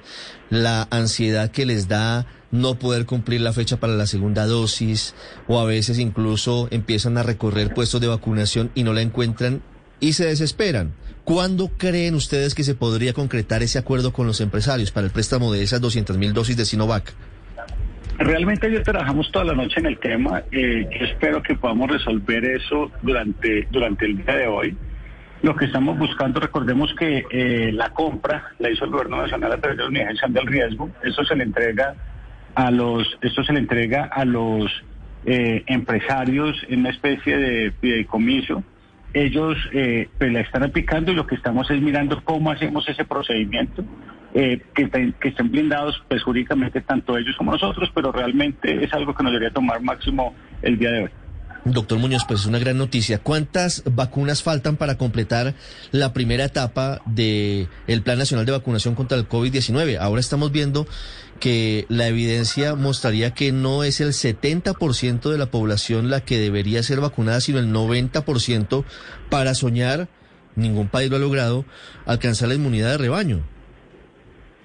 la 0.50 0.88
ansiedad 0.92 1.52
que 1.52 1.66
les 1.66 1.88
da 1.88 2.26
no 2.52 2.76
poder 2.76 3.06
cumplir 3.06 3.42
la 3.42 3.54
fecha 3.54 3.78
para 3.78 3.94
la 3.94 4.08
segunda 4.08 4.46
dosis 4.46 5.16
o 5.48 5.60
a 5.60 5.66
veces 5.66 6.00
incluso 6.00 6.68
empiezan 6.72 7.18
a 7.18 7.24
recorrer 7.24 7.74
puestos 7.74 8.02
de 8.02 8.08
vacunación 8.08 8.72
y 8.76 8.84
no 8.84 8.94
la 8.94 9.02
encuentran 9.02 9.62
y 10.00 10.14
se 10.14 10.26
desesperan. 10.26 10.94
¿Cuándo 11.24 11.70
creen 11.78 12.16
ustedes 12.16 12.56
que 12.56 12.64
se 12.64 12.76
podría 12.76 13.14
concretar 13.14 13.62
ese 13.62 13.80
acuerdo 13.80 14.14
con 14.14 14.28
los 14.28 14.40
empresarios 14.40 14.92
para 14.92 15.08
el 15.08 15.12
préstamo 15.12 15.52
de 15.52 15.62
esas 15.62 15.82
200 15.82 16.18
mil 16.18 16.34
dosis 16.34 16.56
de 16.56 16.66
Sinovac? 16.66 17.14
Realmente 18.18 18.72
yo 18.72 18.82
trabajamos 18.82 19.32
toda 19.32 19.46
la 19.46 19.54
noche 19.54 19.80
en 19.80 19.88
el 19.88 20.00
tema. 20.00 20.42
Eh, 20.52 20.88
espero 21.02 21.44
que 21.44 21.56
podamos 21.56 21.92
resolver 21.92 22.46
eso 22.46 22.92
durante, 23.02 23.68
durante 23.70 24.06
el 24.06 24.18
día 24.24 24.36
de 24.36 24.48
hoy. 24.48 24.78
Lo 25.44 25.56
que 25.56 25.66
estamos 25.66 26.00
buscando, 26.00 26.40
recordemos 26.40 26.96
que 26.98 27.26
eh, 27.30 27.72
la 27.72 27.92
compra 27.92 28.54
la 28.58 28.72
hizo 28.72 28.86
el 28.86 28.92
Gobierno 28.92 29.22
Nacional 29.22 29.52
a 29.52 29.58
través 29.58 29.78
de 29.78 29.84
la 29.84 29.90
Unidad 29.90 30.30
del 30.30 30.48
Riesgo. 30.48 30.90
Eso 31.04 31.24
se 31.26 31.36
le 31.36 31.44
entrega 31.44 31.94
a 32.58 32.72
los, 32.72 33.06
esto 33.22 33.44
se 33.44 33.54
le 33.54 33.60
entrega 33.60 34.06
a 34.06 34.26
los 34.26 34.72
eh, 35.28 35.64
empresarios 35.68 36.58
en 36.68 36.80
una 36.80 36.90
especie 36.90 37.38
de 37.38 37.72
fideicomiso. 37.80 38.64
Ellos 39.14 39.56
eh, 39.74 40.10
pues 40.18 40.34
la 40.34 40.40
están 40.40 40.64
aplicando 40.64 41.12
y 41.12 41.16
lo 41.16 41.28
que 41.28 41.36
estamos 41.36 41.70
es 41.70 41.80
mirando 41.80 42.20
cómo 42.24 42.50
hacemos 42.50 42.90
ese 42.90 43.06
procedimiento, 43.06 43.84
eh, 44.34 44.60
que, 44.74 44.90
que, 44.90 45.28
estén 45.28 45.52
blindados 45.52 46.04
pues 46.10 46.24
jurídicamente 46.24 46.82
tanto 46.82 47.16
ellos 47.16 47.36
como 47.38 47.52
nosotros, 47.52 47.92
pero 47.94 48.12
realmente 48.12 48.84
es 48.84 48.92
algo 48.92 49.14
que 49.14 49.22
nos 49.22 49.34
debería 49.34 49.54
tomar 49.54 49.80
máximo 49.84 50.34
el 50.64 50.80
día 50.80 50.92
de 50.92 51.04
hoy. 51.04 51.10
Doctor 51.72 52.00
Muñoz, 52.00 52.24
pues 52.28 52.42
es 52.42 52.46
una 52.46 52.60
gran 52.60 52.78
noticia. 52.78 53.20
¿Cuántas 53.20 53.84
vacunas 53.86 54.44
faltan 54.44 54.78
para 54.78 54.98
completar 54.98 55.54
la 55.92 56.14
primera 56.14 56.46
etapa 56.46 57.02
del 57.06 57.68
el 57.88 58.02
Plan 58.02 58.18
Nacional 58.18 58.46
de 58.46 58.52
Vacunación 58.52 58.96
contra 58.96 59.18
el 59.18 59.28
COVID-19? 59.28 59.98
Ahora 60.00 60.20
estamos 60.20 60.52
viendo 60.52 60.88
que 61.40 61.86
la 61.90 62.08
evidencia 62.08 62.76
mostraría 62.76 63.34
que 63.34 63.52
no 63.52 63.84
es 63.84 64.02
el 64.02 64.10
70% 64.10 65.30
de 65.30 65.38
la 65.38 65.48
población 65.48 66.10
la 66.10 66.22
que 66.22 66.38
debería 66.38 66.82
ser 66.84 67.00
vacunada, 67.00 67.42
sino 67.42 67.60
el 67.60 67.72
90% 67.72 68.84
para 69.30 69.54
soñar, 69.54 70.08
ningún 70.56 70.88
país 70.88 71.10
lo 71.10 71.18
ha 71.18 71.20
logrado, 71.20 71.66
alcanzar 72.06 72.50
la 72.50 72.56
inmunidad 72.56 72.92
de 72.92 72.98
rebaño. 72.98 73.42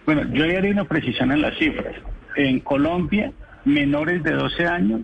Bueno, 0.07 0.23
yo 0.33 0.47
ya 0.47 0.61
una 0.61 0.85
precisión 0.85 1.33
en 1.33 1.43
las 1.43 1.57
cifras. 1.59 1.95
En 2.37 2.61
Colombia, 2.61 3.33
menores 3.65 4.23
de 4.23 4.33
12 4.33 4.67
años, 4.67 5.01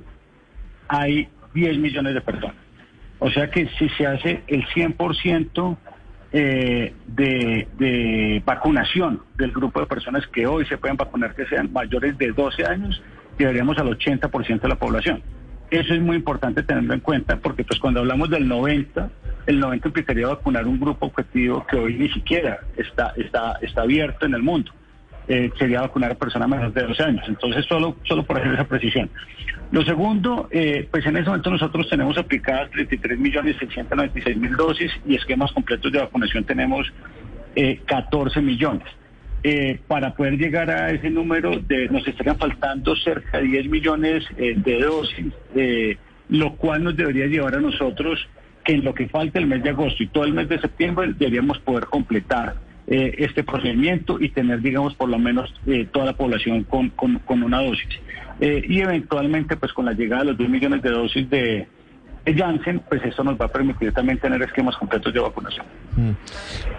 hay 0.88 1.28
10 1.54 1.78
millones 1.78 2.14
de 2.14 2.20
personas. 2.20 2.56
O 3.18 3.30
sea 3.30 3.50
que 3.50 3.68
si 3.78 3.88
se 3.90 4.06
hace 4.06 4.42
el 4.46 4.64
100% 4.66 5.76
eh, 6.30 6.94
de, 7.06 7.68
de, 7.78 8.42
vacunación 8.44 9.22
del 9.36 9.50
grupo 9.50 9.80
de 9.80 9.86
personas 9.86 10.26
que 10.28 10.46
hoy 10.46 10.66
se 10.66 10.76
pueden 10.76 10.96
vacunar, 10.96 11.34
que 11.34 11.46
sean 11.46 11.72
mayores 11.72 12.16
de 12.18 12.32
12 12.32 12.64
años, 12.64 13.02
llegaríamos 13.38 13.78
al 13.78 13.88
80% 13.88 14.60
de 14.60 14.68
la 14.68 14.76
población. 14.76 15.22
Eso 15.70 15.94
es 15.94 16.00
muy 16.00 16.16
importante 16.16 16.62
tenerlo 16.62 16.94
en 16.94 17.00
cuenta 17.00 17.36
porque 17.36 17.64
pues 17.64 17.78
cuando 17.78 18.00
hablamos 18.00 18.30
del 18.30 18.48
90, 18.48 19.10
el 19.46 19.60
90 19.60 19.88
implicaría 19.88 20.26
vacunar 20.26 20.66
un 20.66 20.80
grupo 20.80 21.06
objetivo 21.06 21.66
que 21.66 21.76
hoy 21.76 21.94
ni 21.94 22.08
siquiera 22.10 22.60
está, 22.76 23.12
está, 23.16 23.58
está 23.60 23.82
abierto 23.82 24.24
en 24.26 24.34
el 24.34 24.42
mundo. 24.42 24.72
Eh, 25.28 25.50
sería 25.58 25.82
vacunar 25.82 26.12
a 26.12 26.14
personas 26.14 26.48
menores 26.48 26.72
de 26.72 26.84
12 26.84 27.02
años. 27.02 27.24
Entonces, 27.28 27.66
solo, 27.66 27.96
solo 28.04 28.22
por 28.22 28.38
hacer 28.38 28.54
esa 28.54 28.64
precisión. 28.64 29.10
Lo 29.70 29.84
segundo, 29.84 30.48
eh, 30.50 30.88
pues 30.90 31.04
en 31.04 31.18
ese 31.18 31.26
momento 31.26 31.50
nosotros 31.50 31.86
tenemos 31.90 32.16
aplicadas 32.16 32.70
33 32.70 33.18
millones 33.18 33.56
696 33.58 34.36
mil 34.38 34.56
dosis 34.56 34.90
y 35.06 35.16
esquemas 35.16 35.52
completos 35.52 35.92
de 35.92 35.98
vacunación 35.98 36.44
tenemos 36.44 36.90
14 37.86 38.38
eh, 38.38 38.42
millones. 38.42 38.88
para 39.86 40.14
poder 40.14 40.38
llegar 40.38 40.70
a 40.70 40.90
ese 40.90 41.10
número, 41.10 41.50
nos 41.90 42.08
estarían 42.08 42.38
faltando 42.38 42.96
cerca 42.96 43.38
de 43.38 43.44
10 43.44 43.68
millones 43.68 44.24
de 44.36 44.80
dosis, 44.80 45.26
lo 46.30 46.54
cual 46.56 46.84
nos 46.84 46.96
debería 46.96 47.26
llevar 47.26 47.54
a 47.54 47.60
nosotros 47.60 48.26
que 48.64 48.74
en 48.74 48.84
lo 48.84 48.94
que 48.94 49.08
falta 49.08 49.38
el 49.38 49.46
mes 49.46 49.62
de 49.62 49.70
agosto 49.70 50.02
y 50.02 50.06
todo 50.08 50.24
el 50.24 50.32
mes 50.32 50.48
de 50.48 50.58
septiembre 50.58 51.12
deberíamos 51.18 51.58
poder 51.58 51.84
completar 51.86 52.67
eh, 52.90 53.14
este 53.18 53.44
procedimiento 53.44 54.18
y 54.20 54.30
tener, 54.30 54.60
digamos, 54.62 54.94
por 54.94 55.08
lo 55.08 55.18
menos 55.18 55.52
eh, 55.66 55.86
toda 55.92 56.06
la 56.06 56.16
población 56.16 56.64
con, 56.64 56.90
con, 56.90 57.42
una 57.42 57.62
dosis. 57.62 57.88
Eh, 58.40 58.64
y 58.66 58.80
eventualmente, 58.80 59.56
pues 59.56 59.72
con 59.72 59.84
la 59.84 59.92
llegada 59.92 60.22
de 60.22 60.30
los 60.30 60.38
2 60.38 60.48
millones 60.48 60.82
de 60.82 60.90
dosis 60.90 61.28
de, 61.28 61.68
Janssen, 62.26 62.80
pues 62.88 63.02
eso 63.04 63.24
nos 63.24 63.40
va 63.40 63.46
a 63.46 63.48
permitir 63.48 63.92
también 63.92 64.18
tener 64.18 64.40
esquemas 64.42 64.76
completos 64.76 65.12
de 65.12 65.20
vacunación. 65.20 65.64
Mm. 65.96 66.10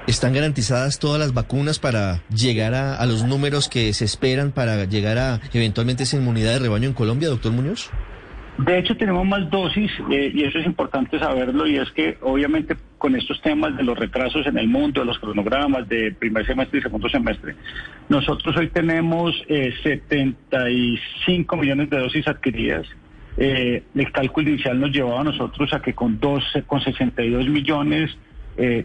¿Están 0.07 0.33
garantizadas 0.33 0.99
todas 0.99 1.19
las 1.19 1.33
vacunas 1.33 1.79
para 1.79 2.21
llegar 2.29 2.75
a, 2.75 2.95
a, 2.95 3.05
los 3.05 3.23
números 3.23 3.67
que 3.67 3.93
se 3.93 4.05
esperan 4.05 4.51
para 4.51 4.85
llegar 4.85 5.17
a 5.17 5.39
eventualmente 5.53 6.03
esa 6.03 6.17
inmunidad 6.17 6.53
de 6.53 6.59
rebaño 6.59 6.87
en 6.87 6.93
Colombia, 6.93 7.29
doctor 7.29 7.51
Muñoz? 7.51 7.89
De 8.65 8.77
hecho, 8.77 8.95
tenemos 8.97 9.25
más 9.25 9.49
dosis 9.49 9.89
eh, 10.11 10.31
y 10.33 10.43
eso 10.43 10.59
es 10.59 10.65
importante 10.65 11.17
saberlo 11.17 11.65
y 11.65 11.77
es 11.77 11.89
que 11.91 12.17
obviamente 12.21 12.75
con 12.99 13.15
estos 13.15 13.41
temas 13.41 13.75
de 13.75 13.83
los 13.83 13.97
retrasos 13.97 14.45
en 14.45 14.59
el 14.59 14.67
mundo, 14.67 14.99
de 14.99 15.07
los 15.07 15.17
cronogramas 15.17 15.89
de 15.89 16.11
primer 16.11 16.45
semestre 16.45 16.77
y 16.77 16.81
segundo 16.83 17.09
semestre, 17.09 17.55
nosotros 18.09 18.55
hoy 18.57 18.67
tenemos 18.67 19.33
75 19.47 21.55
eh, 21.55 21.59
millones 21.59 21.89
de 21.89 21.97
dosis 21.97 22.27
adquiridas. 22.27 22.85
Eh, 23.37 23.81
el 23.95 24.11
cálculo 24.11 24.49
inicial 24.49 24.79
nos 24.79 24.91
llevaba 24.91 25.21
a 25.21 25.23
nosotros 25.23 25.73
a 25.73 25.81
que 25.81 25.93
con, 25.93 26.19
12, 26.19 26.63
con 26.63 26.81
62 26.81 27.47
millones 27.47 28.15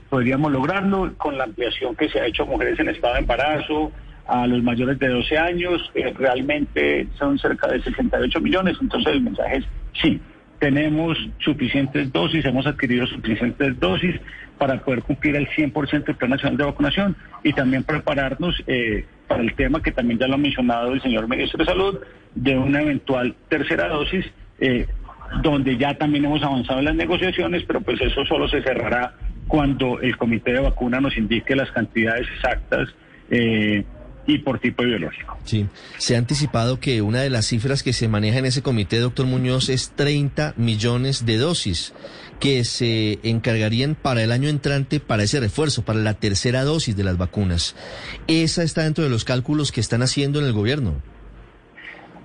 podríamos 0.09 0.52
lograrlo 0.52 1.12
con 1.16 1.37
la 1.37 1.42
ampliación 1.42 1.97
que 1.97 2.09
se 2.09 2.21
ha 2.21 2.26
hecho 2.26 2.44
a 2.44 2.47
mujeres 2.47 2.78
en 2.78 2.90
estado 2.90 3.14
de 3.14 3.21
embarazo, 3.21 3.90
a 4.26 4.47
los 4.47 4.62
mayores 4.62 4.99
de 4.99 5.09
12 5.09 5.38
años, 5.38 5.90
eh, 5.94 6.12
realmente 6.16 7.06
son 7.18 7.38
cerca 7.38 7.68
de 7.68 7.83
68 7.83 8.40
millones, 8.40 8.76
entonces 8.80 9.12
el 9.12 9.21
mensaje 9.21 9.59
es 9.59 9.64
sí, 10.00 10.21
tenemos 10.58 11.18
suficientes 11.38 12.12
dosis, 12.12 12.44
hemos 12.44 12.66
adquirido 12.66 13.06
suficientes 13.06 13.78
dosis 13.78 14.20
para 14.58 14.80
poder 14.80 15.02
cumplir 15.02 15.37
el 15.37 15.49
100% 15.49 16.04
del 16.04 16.16
Plan 16.16 16.30
Nacional 16.30 16.56
de 16.56 16.64
Vacunación 16.64 17.16
y 17.42 17.52
también 17.52 17.82
prepararnos 17.82 18.62
eh, 18.66 19.04
para 19.26 19.42
el 19.42 19.54
tema 19.54 19.82
que 19.82 19.92
también 19.92 20.18
ya 20.18 20.28
lo 20.28 20.34
ha 20.34 20.38
mencionado 20.38 20.92
el 20.92 21.02
señor 21.02 21.28
ministro 21.28 21.58
de 21.58 21.64
Salud, 21.64 21.99
de 22.34 22.56
una 22.56 22.82
eventual 22.82 23.34
tercera 23.49 23.88
dosis, 23.88 24.25
eh, 24.61 24.87
donde 25.42 25.76
ya 25.76 25.94
también 25.94 26.25
hemos 26.25 26.42
avanzado 26.42 26.78
en 26.78 26.84
las 26.87 26.94
negociaciones, 26.94 27.64
pero 27.66 27.80
pues 27.80 28.00
eso 28.00 28.25
solo 28.25 28.49
se 28.49 28.62
cerrará 28.62 29.14
cuando 29.49 30.00
el 30.00 30.16
comité 30.16 30.52
de 30.52 30.61
vacuna 30.61 31.00
nos 31.00 31.16
indique 31.16 31.56
las 31.56 31.70
cantidades 31.73 32.26
exactas 32.28 32.94
eh, 33.30 33.84
y 34.26 34.38
por 34.38 34.59
tipo 34.59 34.83
biológico. 34.83 35.38
Sí, 35.45 35.66
se 35.99 36.14
ha 36.14 36.19
anticipado 36.19 36.81
que 36.81 37.02
una 37.02 37.21
de 37.21 37.31
las 37.31 37.47
cifras 37.47 37.83
que 37.83 37.93
se 37.93 38.09
maneja 38.09 38.38
en 38.38 38.47
ese 38.47 38.62
comité, 38.62 38.99
doctor 38.99 39.26
Muñoz, 39.26 39.69
es 39.69 39.90
30 39.90 40.54
millones 40.57 41.26
de 41.26 41.37
dosis 41.37 41.93
que 42.40 42.64
se 42.64 43.19
encargarían 43.23 43.95
para 43.95 44.23
el 44.23 44.33
año 44.33 44.49
entrante 44.49 45.00
para 45.00 45.23
ese 45.23 45.40
refuerzo, 45.40 45.85
para 45.85 46.00
la 46.00 46.14
tercera 46.14 46.64
dosis 46.64 46.97
de 46.97 47.04
las 47.04 47.16
vacunas. 47.16 47.76
¿Esa 48.26 48.62
está 48.62 48.83
dentro 48.83 49.04
de 49.04 49.11
los 49.11 49.25
cálculos 49.25 49.73
que 49.73 49.81
están 49.81 50.02
haciendo 50.02 50.40
en 50.40 50.47
el 50.47 50.52
gobierno? 50.52 50.95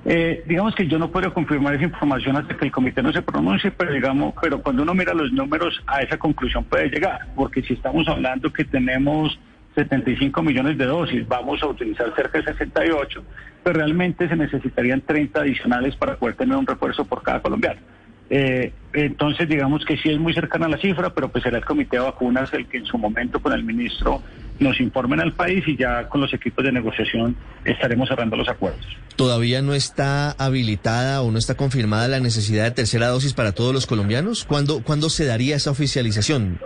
Eh, 0.05 0.43
digamos 0.47 0.75
que 0.75 0.87
yo 0.87 0.97
no 0.97 1.11
puedo 1.11 1.33
confirmar 1.33 1.75
esa 1.75 1.83
información 1.83 2.37
hasta 2.37 2.55
que 2.55 2.65
el 2.65 2.71
comité 2.71 3.03
no 3.03 3.11
se 3.11 3.21
pronuncie, 3.21 3.69
pero 3.71 3.91
digamos, 3.91 4.33
pero 4.41 4.61
cuando 4.61 4.83
uno 4.83 4.93
mira 4.93 5.13
los 5.13 5.31
números 5.33 5.81
a 5.87 6.01
esa 6.01 6.17
conclusión 6.17 6.63
puede 6.63 6.89
llegar, 6.89 7.19
porque 7.35 7.61
si 7.61 7.73
estamos 7.73 8.07
hablando 8.07 8.51
que 8.51 8.63
tenemos 8.63 9.37
75 9.85 10.41
millones 10.41 10.77
de 10.77 10.85
dosis, 10.85 11.27
vamos 11.27 11.61
a 11.63 11.67
utilizar 11.67 12.13
cerca 12.15 12.39
de 12.39 12.45
68, 12.45 13.23
pero 13.63 13.77
realmente 13.79 14.27
se 14.27 14.35
necesitarían 14.35 15.01
30 15.01 15.39
adicionales 15.39 15.95
para 15.95 16.17
poder 16.17 16.35
tener 16.35 16.55
un 16.57 16.67
refuerzo 16.67 17.05
por 17.05 17.23
cada 17.23 17.41
colombiano. 17.41 17.79
Eh, 18.29 18.73
entonces, 18.93 19.49
digamos 19.49 19.83
que 19.85 19.97
sí 19.97 20.09
es 20.09 20.19
muy 20.19 20.33
cercana 20.33 20.67
la 20.67 20.77
cifra, 20.77 21.13
pero 21.13 21.29
pues 21.29 21.43
será 21.43 21.57
el 21.57 21.65
comité 21.65 21.97
de 21.97 22.03
vacunas 22.03 22.53
el 22.53 22.67
que 22.67 22.77
en 22.77 22.85
su 22.85 22.97
momento 22.97 23.41
con 23.41 23.53
el 23.53 23.63
ministro 23.63 24.21
nos 24.59 24.79
informen 24.79 25.19
al 25.21 25.33
país 25.33 25.63
y 25.67 25.77
ya 25.77 26.07
con 26.09 26.21
los 26.21 26.33
equipos 26.33 26.63
de 26.65 26.71
negociación 26.71 27.35
estaremos 27.63 28.09
cerrando 28.09 28.35
los 28.35 28.47
acuerdos. 28.49 28.85
¿Todavía 29.15 29.61
no 29.61 29.73
está 29.73 30.31
habilitada 30.31 31.21
o 31.21 31.31
no 31.31 31.39
está 31.39 31.55
confirmada 31.55 32.07
la 32.07 32.19
necesidad 32.19 32.65
de 32.65 32.71
tercera 32.71 33.07
dosis 33.07 33.33
para 33.33 33.53
todos 33.53 33.73
los 33.73 33.85
colombianos? 33.85 34.45
¿Cuándo, 34.45 34.83
¿cuándo 34.83 35.09
se 35.09 35.25
daría 35.25 35.55
esa 35.55 35.71
oficialización? 35.71 36.59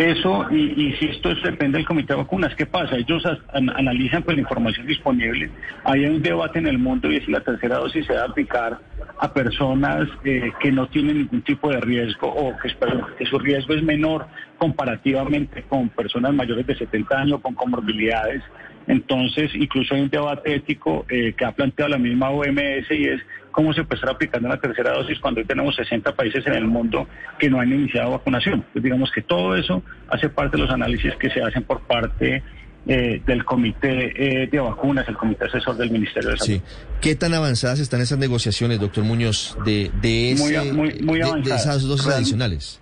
Eso, 0.00 0.46
y, 0.50 0.94
si 0.98 1.08
esto 1.08 1.34
depende 1.44 1.76
del 1.76 1.86
comité 1.86 2.14
de 2.14 2.20
vacunas, 2.20 2.54
¿qué 2.54 2.64
pasa? 2.64 2.96
Ellos 2.96 3.22
analizan 3.52 4.22
pues 4.22 4.34
la 4.34 4.40
información 4.40 4.86
disponible. 4.86 5.50
Hay 5.84 6.06
un 6.06 6.22
debate 6.22 6.58
en 6.58 6.68
el 6.68 6.78
mundo 6.78 7.12
y 7.12 7.16
es 7.16 7.26
si 7.26 7.30
la 7.30 7.40
tercera 7.40 7.76
dosis 7.76 8.06
se 8.06 8.14
debe 8.14 8.24
aplicar 8.24 8.78
a 9.18 9.30
personas 9.34 10.08
eh, 10.24 10.52
que 10.58 10.72
no 10.72 10.88
tienen 10.88 11.18
ningún 11.18 11.42
tipo 11.42 11.68
de 11.68 11.82
riesgo 11.82 12.28
o 12.28 12.56
que, 12.56 12.74
que, 13.18 13.26
su 13.26 13.38
riesgo 13.38 13.74
es 13.74 13.82
menor 13.82 14.26
comparativamente 14.56 15.64
con 15.64 15.90
personas 15.90 16.32
mayores 16.32 16.66
de 16.66 16.76
70 16.76 17.18
años 17.18 17.40
con 17.42 17.54
comorbilidades. 17.54 18.42
Entonces, 18.86 19.54
incluso 19.54 19.94
hay 19.94 20.00
un 20.00 20.08
debate 20.08 20.54
ético 20.54 21.04
eh, 21.10 21.34
que 21.36 21.44
ha 21.44 21.52
planteado 21.52 21.90
la 21.90 21.98
misma 21.98 22.30
OMS 22.30 22.90
y 22.90 23.04
es 23.04 23.20
cómo 23.50 23.72
se 23.72 23.84
puede 23.84 23.96
estar 23.96 24.10
aplicando 24.10 24.48
la 24.48 24.58
tercera 24.58 24.92
dosis 24.92 25.18
cuando 25.18 25.40
hoy 25.40 25.46
tenemos 25.46 25.74
60 25.76 26.14
países 26.14 26.46
en 26.46 26.54
el 26.54 26.66
mundo 26.66 27.06
que 27.38 27.50
no 27.50 27.60
han 27.60 27.72
iniciado 27.72 28.12
vacunación. 28.12 28.64
Pues 28.72 28.82
digamos 28.82 29.10
que 29.12 29.22
todo 29.22 29.56
eso 29.56 29.82
hace 30.08 30.28
parte 30.28 30.56
de 30.56 30.64
los 30.64 30.72
análisis 30.72 31.14
que 31.16 31.30
se 31.30 31.42
hacen 31.42 31.64
por 31.64 31.80
parte 31.80 32.42
eh, 32.86 33.20
del 33.26 33.44
comité 33.44 34.42
eh, 34.42 34.46
de 34.46 34.58
vacunas, 34.58 35.06
el 35.06 35.16
comité 35.16 35.44
asesor 35.44 35.76
del 35.76 35.90
Ministerio 35.90 36.30
de 36.30 36.38
Salud. 36.38 36.54
Sí. 36.54 36.62
¿Qué 37.00 37.14
tan 37.14 37.34
avanzadas 37.34 37.78
están 37.78 38.00
esas 38.00 38.18
negociaciones, 38.18 38.80
doctor 38.80 39.04
Muñoz, 39.04 39.56
de, 39.64 39.90
de, 40.00 40.32
esas 40.32 41.82
dosis 41.82 42.08
adicionales? 42.08 42.80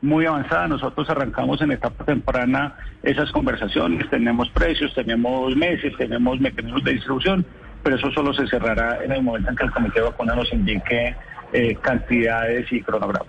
Muy 0.00 0.26
avanzada, 0.26 0.68
nosotros 0.68 1.08
arrancamos 1.10 1.60
en 1.60 1.72
etapa 1.72 2.04
temprana 2.04 2.76
esas 3.02 3.32
conversaciones, 3.32 4.08
tenemos 4.10 4.48
precios, 4.50 4.94
tenemos 4.94 5.56
meses, 5.56 5.92
tenemos 5.96 6.38
mecanismos 6.40 6.84
de 6.84 6.92
distribución 6.92 7.46
pero 7.82 7.96
eso 7.96 8.10
solo 8.12 8.32
se 8.32 8.46
cerrará 8.46 9.02
en 9.04 9.12
el 9.12 9.22
momento 9.22 9.50
en 9.50 9.56
que 9.56 9.64
el 9.64 9.70
comité 9.70 10.00
de 10.00 10.06
vacuna 10.06 10.34
nos 10.34 10.52
indique 10.52 11.14
eh, 11.52 11.76
cantidades 11.80 12.70
y 12.72 12.82
cronogramas. 12.82 13.28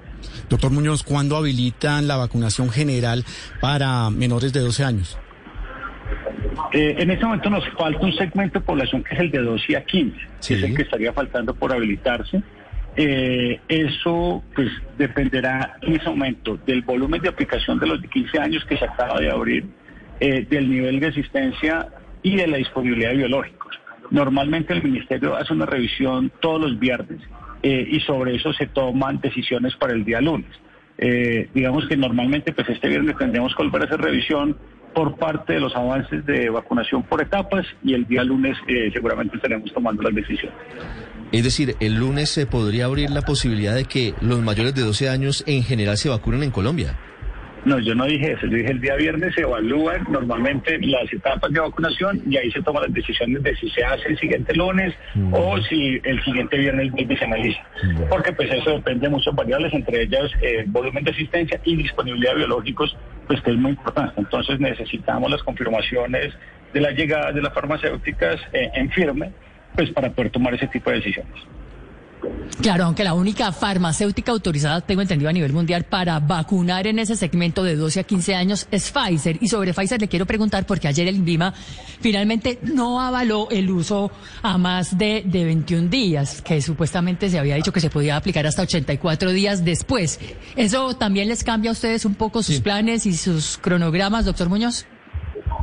Doctor 0.50 0.72
Muñoz, 0.72 1.04
¿cuándo 1.04 1.38
habilitan 1.38 2.08
la 2.08 2.18
vacunación 2.18 2.70
general 2.70 3.24
para 3.62 4.10
menores 4.10 4.52
de 4.52 4.60
12 4.60 4.84
años? 4.84 5.18
Eh, 6.74 6.96
en 7.00 7.12
este 7.12 7.26
momento 7.26 7.50
nos 7.50 7.68
falta 7.70 8.00
un 8.00 8.14
segmento 8.14 8.60
de 8.60 8.66
población 8.66 9.04
que 9.04 9.16
es 9.16 9.22
el 9.22 9.32
de 9.32 9.40
12 9.40 9.78
a 9.78 9.84
15, 9.84 10.18
que 10.48 10.54
es 10.54 10.64
el 10.64 10.76
que 10.76 10.82
estaría 10.84 11.14
faltando 11.14 11.54
por 11.54 11.74
habilitarse. 11.74 12.42
Eh, 12.96 13.60
eso 13.68 14.44
pues 14.54 14.68
dependerá 14.98 15.78
en 15.82 15.96
ese 15.96 16.10
momento 16.10 16.60
del 16.66 16.82
volumen 16.82 17.22
de 17.22 17.30
aplicación 17.30 17.80
de 17.80 17.88
los 17.88 18.02
de 18.02 18.08
15 18.08 18.40
años 18.40 18.66
que 18.66 18.78
se 18.78 18.86
acaba 18.86 19.20
de 19.20 19.32
abrir, 19.32 19.66
eh, 20.20 20.46
del 20.50 20.70
nivel 20.70 21.00
de 21.00 21.08
asistencia 21.08 21.88
y 22.22 22.36
de 22.36 22.48
la 22.48 22.58
disponibilidad 22.58 23.12
de 23.12 23.18
biológicos. 23.18 23.59
Normalmente 24.12 24.74
el 24.74 24.84
Ministerio 24.84 25.36
hace 25.36 25.54
una 25.54 25.66
revisión 25.66 26.32
todos 26.40 26.62
los 26.62 26.80
viernes 26.80 27.22
y 27.62 28.00
sobre 28.02 28.36
eso 28.36 28.54
se 28.54 28.68
toman 28.68 29.20
decisiones 29.20 29.76
para 29.76 29.94
el 29.94 30.06
día 30.06 30.22
lunes. 30.22 30.50
digamos 31.54 31.88
que 31.88 31.98
normalmente 31.98 32.54
pues 32.54 32.70
este 32.70 32.88
viernes 32.88 33.18
tendremos 33.18 33.54
que 33.56 33.64
volver 33.64 33.82
a 33.82 33.86
hacer 33.86 34.02
revisión 34.02 34.56
por 34.94 35.18
parte 35.18 35.54
de 35.54 35.60
los 35.60 35.76
avances 35.76 36.26
de 36.26 36.50
vacunación 36.50 37.04
por 37.04 37.22
etapas 37.22 37.66
y 37.84 37.94
el 37.94 38.06
día 38.06 38.24
lunes 38.24 38.58
eh, 38.68 38.90
seguramente 38.94 39.36
estaremos 39.36 39.72
tomando 39.74 40.04
las 40.04 40.14
decisiones. 40.14 40.58
Es 41.32 41.44
decir, 41.44 41.76
el 41.80 41.96
lunes 41.96 42.30
se 42.30 42.46
podría 42.46 42.86
abrir 42.86 43.10
la 43.12 43.22
posibilidad 43.22 43.76
de 43.76 43.86
que 43.86 44.14
los 44.22 44.42
mayores 44.42 44.74
de 44.74 44.82
12 44.82 45.10
años 45.10 45.44
en 45.48 45.64
general 45.64 45.98
se 45.98 46.10
vacunen 46.10 46.44
en 46.44 46.52
Colombia. 46.52 46.98
No, 47.66 47.78
yo 47.80 47.94
no 47.94 48.06
dije 48.06 48.32
eso. 48.32 48.48
Yo 48.48 48.58
dije 48.58 48.72
el 48.72 48.82
día 48.82 48.96
viernes 48.96 49.36
se 49.36 49.42
evalúan 49.42 50.06
normalmente 50.10 50.78
las 50.80 51.12
etapas 51.12 51.52
de 51.52 51.60
vacunación 51.60 52.22
y 52.30 52.38
ahí 52.38 52.52
se 52.52 52.62
toman 52.62 52.84
las 52.84 52.94
decisiones 52.94 53.44
de 53.44 53.56
si 53.56 53.70
se 53.72 53.84
hace 53.84 54.08
el 54.08 54.20
siguiente 54.20 54.54
lunes 54.56 54.94
mm. 55.16 55.34
o 55.34 55.58
si 55.64 56.00
el 56.04 56.24
siguiente 56.24 56.58
viernes 56.58 56.92
se 56.96 57.26
analiza. 57.26 57.62
Porque 58.10 58.32
pues 58.34 58.52
eso 58.52 58.72
depende 58.72 59.08
de 59.08 59.10
muchas 59.10 59.36
variables, 59.36 59.74
entre 59.74 60.04
ellas 60.04 60.32
el 60.42 60.60
eh, 60.60 60.64
volumen 60.68 61.04
de 61.04 61.12
asistencia 61.12 61.60
y 61.66 61.76
disponibilidad 61.76 62.32
de 62.32 62.38
biológicos, 62.40 62.96
pues 63.28 63.42
que 63.42 63.52
es 63.52 63.58
muy 63.58 63.72
importante. 63.72 64.14
Entonces 64.18 64.60
necesitamos 64.60 65.30
las 65.30 65.44
confirmaciones 65.44 66.34
de 66.74 66.82
la 66.82 66.92
llegada 66.92 67.32
de 67.32 67.42
las 67.42 67.54
farmacéuticas 67.54 68.38
eh, 68.54 68.70
en 68.74 68.90
firme, 68.92 69.32
pues 69.76 69.90
para 69.92 70.12
poder 70.12 70.32
tomar 70.32 70.54
ese 70.54 70.68
tipo 70.68 70.90
de 70.90 70.98
decisiones. 70.98 71.36
Claro, 72.62 72.86
aunque 72.86 73.06
la 73.06 73.14
única 73.14 73.54
farmacéutica 73.54 74.34
autorizada, 74.34 74.82
tengo 74.82 75.02
entendido 75.02 75.30
a 75.30 75.34
nivel 75.34 75.54
mundial, 75.54 75.86
para 75.86 76.20
vacunar 76.20 76.88
en 76.88 77.00
ese 77.00 77.16
segmento 77.16 77.64
de 77.64 77.78
12 77.78 78.02
a 78.02 78.04
15 78.04 78.36
años 78.36 78.68
es 78.70 78.92
Pfizer. 78.92 79.38
Y 79.40 79.48
sobre 79.48 79.74
Pfizer 79.74 80.02
le 80.02 80.10
quiero 80.10 80.26
preguntar, 80.26 80.66
porque 80.66 80.90
ayer 80.90 81.08
el 81.08 81.16
INVIMA 81.16 81.54
finalmente 82.02 82.60
no 82.64 83.00
avaló 83.00 83.48
el 83.50 83.72
uso 83.72 84.12
a 84.42 84.58
más 84.58 84.98
de, 84.98 85.24
de 85.26 85.46
21 85.46 85.88
días, 85.88 86.42
que 86.42 86.62
supuestamente 86.62 87.30
se 87.30 87.40
había 87.40 87.56
dicho 87.56 87.72
que 87.72 87.80
se 87.80 87.90
podía 87.90 88.18
aplicar 88.18 88.46
hasta 88.46 88.64
84 88.64 89.32
días 89.32 89.64
después. 89.64 90.20
¿Eso 90.58 90.96
también 90.96 91.30
les 91.30 91.46
cambia 91.46 91.72
a 91.72 91.74
ustedes 91.74 92.04
un 92.04 92.16
poco 92.16 92.44
sus 92.44 92.60
planes 92.60 93.06
y 93.06 93.16
sus 93.16 93.58
cronogramas, 93.58 94.26
doctor 94.26 94.50
Muñoz? 94.50 94.86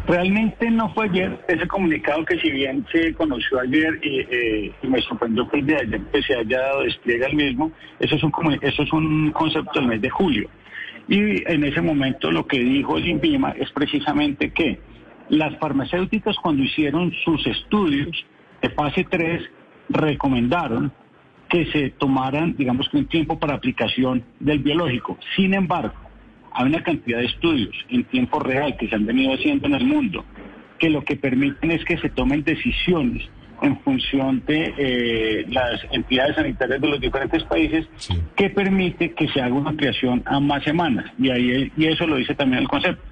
Realmente 0.07 0.71
no 0.71 0.93
fue 0.95 1.07
ayer 1.07 1.37
ese 1.49 1.67
comunicado 1.67 2.25
que 2.25 2.39
si 2.39 2.51
bien 2.51 2.87
se 2.93 3.13
conoció 3.15 3.61
ayer 3.61 3.99
y, 4.03 4.21
eh, 4.21 4.73
me 4.83 5.01
sorprendió 5.03 5.49
que 5.49 5.59
el 5.59 5.67
de 5.67 5.77
ayer 5.77 6.01
pues, 6.13 6.25
se 6.27 6.35
haya 6.35 6.61
dado 6.61 6.83
despliegue 6.83 7.25
al 7.25 7.35
mismo, 7.35 7.73
eso 7.99 8.15
es, 8.15 8.23
un, 8.23 8.59
eso 8.63 8.83
es 8.83 8.93
un 8.93 9.33
concepto 9.33 9.81
del 9.81 9.89
mes 9.89 10.01
de 10.01 10.11
julio. 10.11 10.49
Y 11.09 11.51
en 11.51 11.65
ese 11.65 11.81
momento 11.81 12.31
lo 12.31 12.47
que 12.47 12.59
dijo 12.59 12.99
el 12.99 13.21
es 13.59 13.71
precisamente 13.73 14.51
que 14.53 14.79
las 15.29 15.59
farmacéuticas 15.59 16.37
cuando 16.37 16.63
hicieron 16.63 17.13
sus 17.25 17.45
estudios 17.47 18.25
de 18.63 18.71
fase 18.71 19.07
3 19.11 19.43
recomendaron 19.89 20.93
que 21.49 21.67
se 21.67 21.91
tomaran, 21.91 22.57
digamos 22.57 22.89
que 22.89 22.99
un 22.99 23.07
tiempo 23.07 23.39
para 23.39 23.55
aplicación 23.55 24.25
del 24.39 24.61
biológico. 24.61 25.19
Sin 25.35 25.55
embargo, 25.55 26.06
hay 26.57 26.67
una 26.67 26.83
cantidad 26.83 27.19
de 27.19 27.27
estudios 27.27 27.75
en 27.91 28.05
tiempo 28.05 28.41
real 28.41 28.77
que 28.79 28.89
se 28.89 28.95
han 28.95 29.07
venido 29.07 29.35
haciendo 29.35 29.67
en 29.67 29.75
el 29.75 29.85
mundo 29.85 30.25
que 30.79 30.91
lo 30.91 31.05
que 31.05 31.17
permiten 31.17 31.71
es 31.71 31.85
que 31.85 31.99
se 31.99 32.09
tomen 32.11 32.43
decisiones 32.45 33.29
en 33.63 33.79
función 33.81 34.43
de 34.47 34.75
eh, 34.77 35.47
las 35.49 35.81
entidades 35.91 36.37
sanitarias 36.37 36.81
de 36.81 36.89
los 36.89 37.01
diferentes 37.01 37.43
países 37.45 37.87
que 38.35 38.51
permite 38.51 39.13
que 39.13 39.29
se 39.29 39.41
haga 39.41 39.55
una 39.55 39.71
ampliación 39.71 40.23
a 40.27 40.41
más 40.41 40.63
semanas. 40.65 41.11
Y 41.19 41.31
ahí 41.31 41.73
y 41.77 41.87
eso 41.87 42.07
lo 42.07 42.17
dice 42.17 42.35
también 42.35 42.63
el 42.63 42.69
concepto 42.69 43.03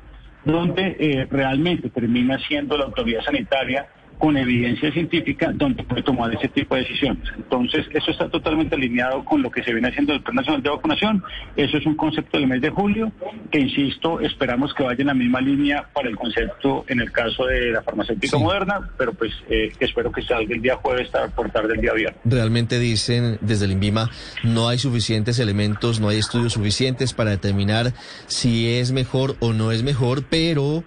donde 0.45 0.97
eh, 0.99 1.27
realmente 1.31 1.89
termina 1.89 2.39
siendo 2.47 2.77
la 2.77 2.85
autoridad 2.85 3.23
sanitaria 3.23 3.87
con 4.19 4.37
evidencia 4.37 4.93
científica 4.93 5.53
donde 5.55 5.83
puede 5.85 6.03
tomar 6.03 6.35
ese 6.35 6.49
tipo 6.49 6.75
de 6.75 6.83
decisiones. 6.83 7.29
Entonces, 7.37 7.87
eso 7.93 8.11
está 8.11 8.29
totalmente 8.29 8.75
alineado 8.75 9.25
con 9.25 9.43
lo 9.43 9.51
que 9.51 9.63
se 9.63 9.73
viene 9.73 9.89
haciendo 9.89 10.13
el 10.13 10.23
Plan 10.23 10.37
Nacional 10.37 10.63
de 10.63 10.71
Vacunación. 10.71 11.23
Eso 11.57 11.77
es 11.77 11.87
un 11.87 11.97
concepto 11.97 12.39
del 12.39 12.47
mes 12.47 12.61
de 12.61 12.71
julio, 12.71 13.13
que 13.51 13.61
insisto, 13.61 14.21
esperamos 14.21 14.73
que 14.75 14.83
vaya 14.83 15.01
en 15.01 15.09
la 15.09 15.15
misma 15.15 15.41
línea 15.41 15.89
para 15.93 16.09
el 16.09 16.17
concepto 16.17 16.85
en 16.89 17.01
el 17.01 17.13
caso 17.13 17.47
de 17.47 17.73
la 17.73 17.83
farmacéutica 17.83 18.39
moderna, 18.39 18.91
pero 18.97 19.13
pues 19.13 19.33
eh, 19.49 19.73
espero 19.81 20.11
que 20.13 20.23
salga 20.23 20.55
el 20.55 20.63
día 20.63 20.77
jueves 20.77 21.11
por 21.35 21.51
tarde 21.51 21.69
del 21.69 21.81
día 21.81 21.93
viernes. 21.93 22.21
Realmente 22.25 22.79
dicen 22.79 23.39
desde 23.41 23.67
el 23.67 23.73
INVIMA, 23.73 24.11
no 24.43 24.69
hay 24.69 24.79
suficientes 24.79 25.39
elementos, 25.39 26.01
no 26.01 26.09
hay 26.09 26.19
estudios 26.19 26.55
suficientes 26.55 27.13
para 27.13 27.31
determinar 27.31 27.93
si 28.27 28.69
es 28.75 28.93
mejor 28.93 29.37
o 29.41 29.53
no 29.53 29.73
es 29.73 29.83
mejor, 29.83 30.25
pero 30.29 30.85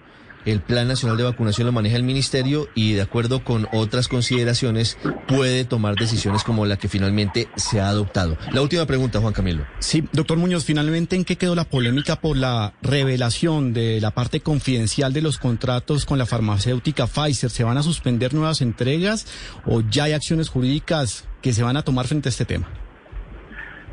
el 0.50 0.60
Plan 0.60 0.88
Nacional 0.88 1.16
de 1.16 1.24
Vacunación 1.24 1.66
lo 1.66 1.72
maneja 1.72 1.96
el 1.96 2.02
Ministerio 2.02 2.68
y 2.74 2.92
de 2.92 3.02
acuerdo 3.02 3.44
con 3.44 3.68
otras 3.72 4.08
consideraciones 4.08 4.98
puede 5.26 5.64
tomar 5.64 5.94
decisiones 5.94 6.44
como 6.44 6.66
la 6.66 6.76
que 6.76 6.88
finalmente 6.88 7.48
se 7.56 7.80
ha 7.80 7.88
adoptado. 7.88 8.36
La 8.52 8.62
última 8.62 8.86
pregunta, 8.86 9.20
Juan 9.20 9.32
Camilo. 9.32 9.66
Sí, 9.78 10.04
doctor 10.12 10.38
Muñoz, 10.38 10.64
finalmente, 10.64 11.16
¿en 11.16 11.24
qué 11.24 11.36
quedó 11.36 11.54
la 11.54 11.64
polémica 11.64 12.20
por 12.20 12.36
la 12.36 12.74
revelación 12.82 13.72
de 13.72 14.00
la 14.00 14.10
parte 14.12 14.40
confidencial 14.40 15.12
de 15.12 15.22
los 15.22 15.38
contratos 15.38 16.04
con 16.04 16.18
la 16.18 16.26
farmacéutica 16.26 17.06
Pfizer? 17.06 17.50
¿Se 17.50 17.64
van 17.64 17.78
a 17.78 17.82
suspender 17.82 18.34
nuevas 18.34 18.60
entregas 18.60 19.26
o 19.66 19.82
ya 19.82 20.04
hay 20.04 20.12
acciones 20.12 20.48
jurídicas 20.48 21.24
que 21.42 21.52
se 21.52 21.62
van 21.62 21.76
a 21.76 21.82
tomar 21.82 22.06
frente 22.06 22.28
a 22.28 22.30
este 22.30 22.44
tema? 22.44 22.68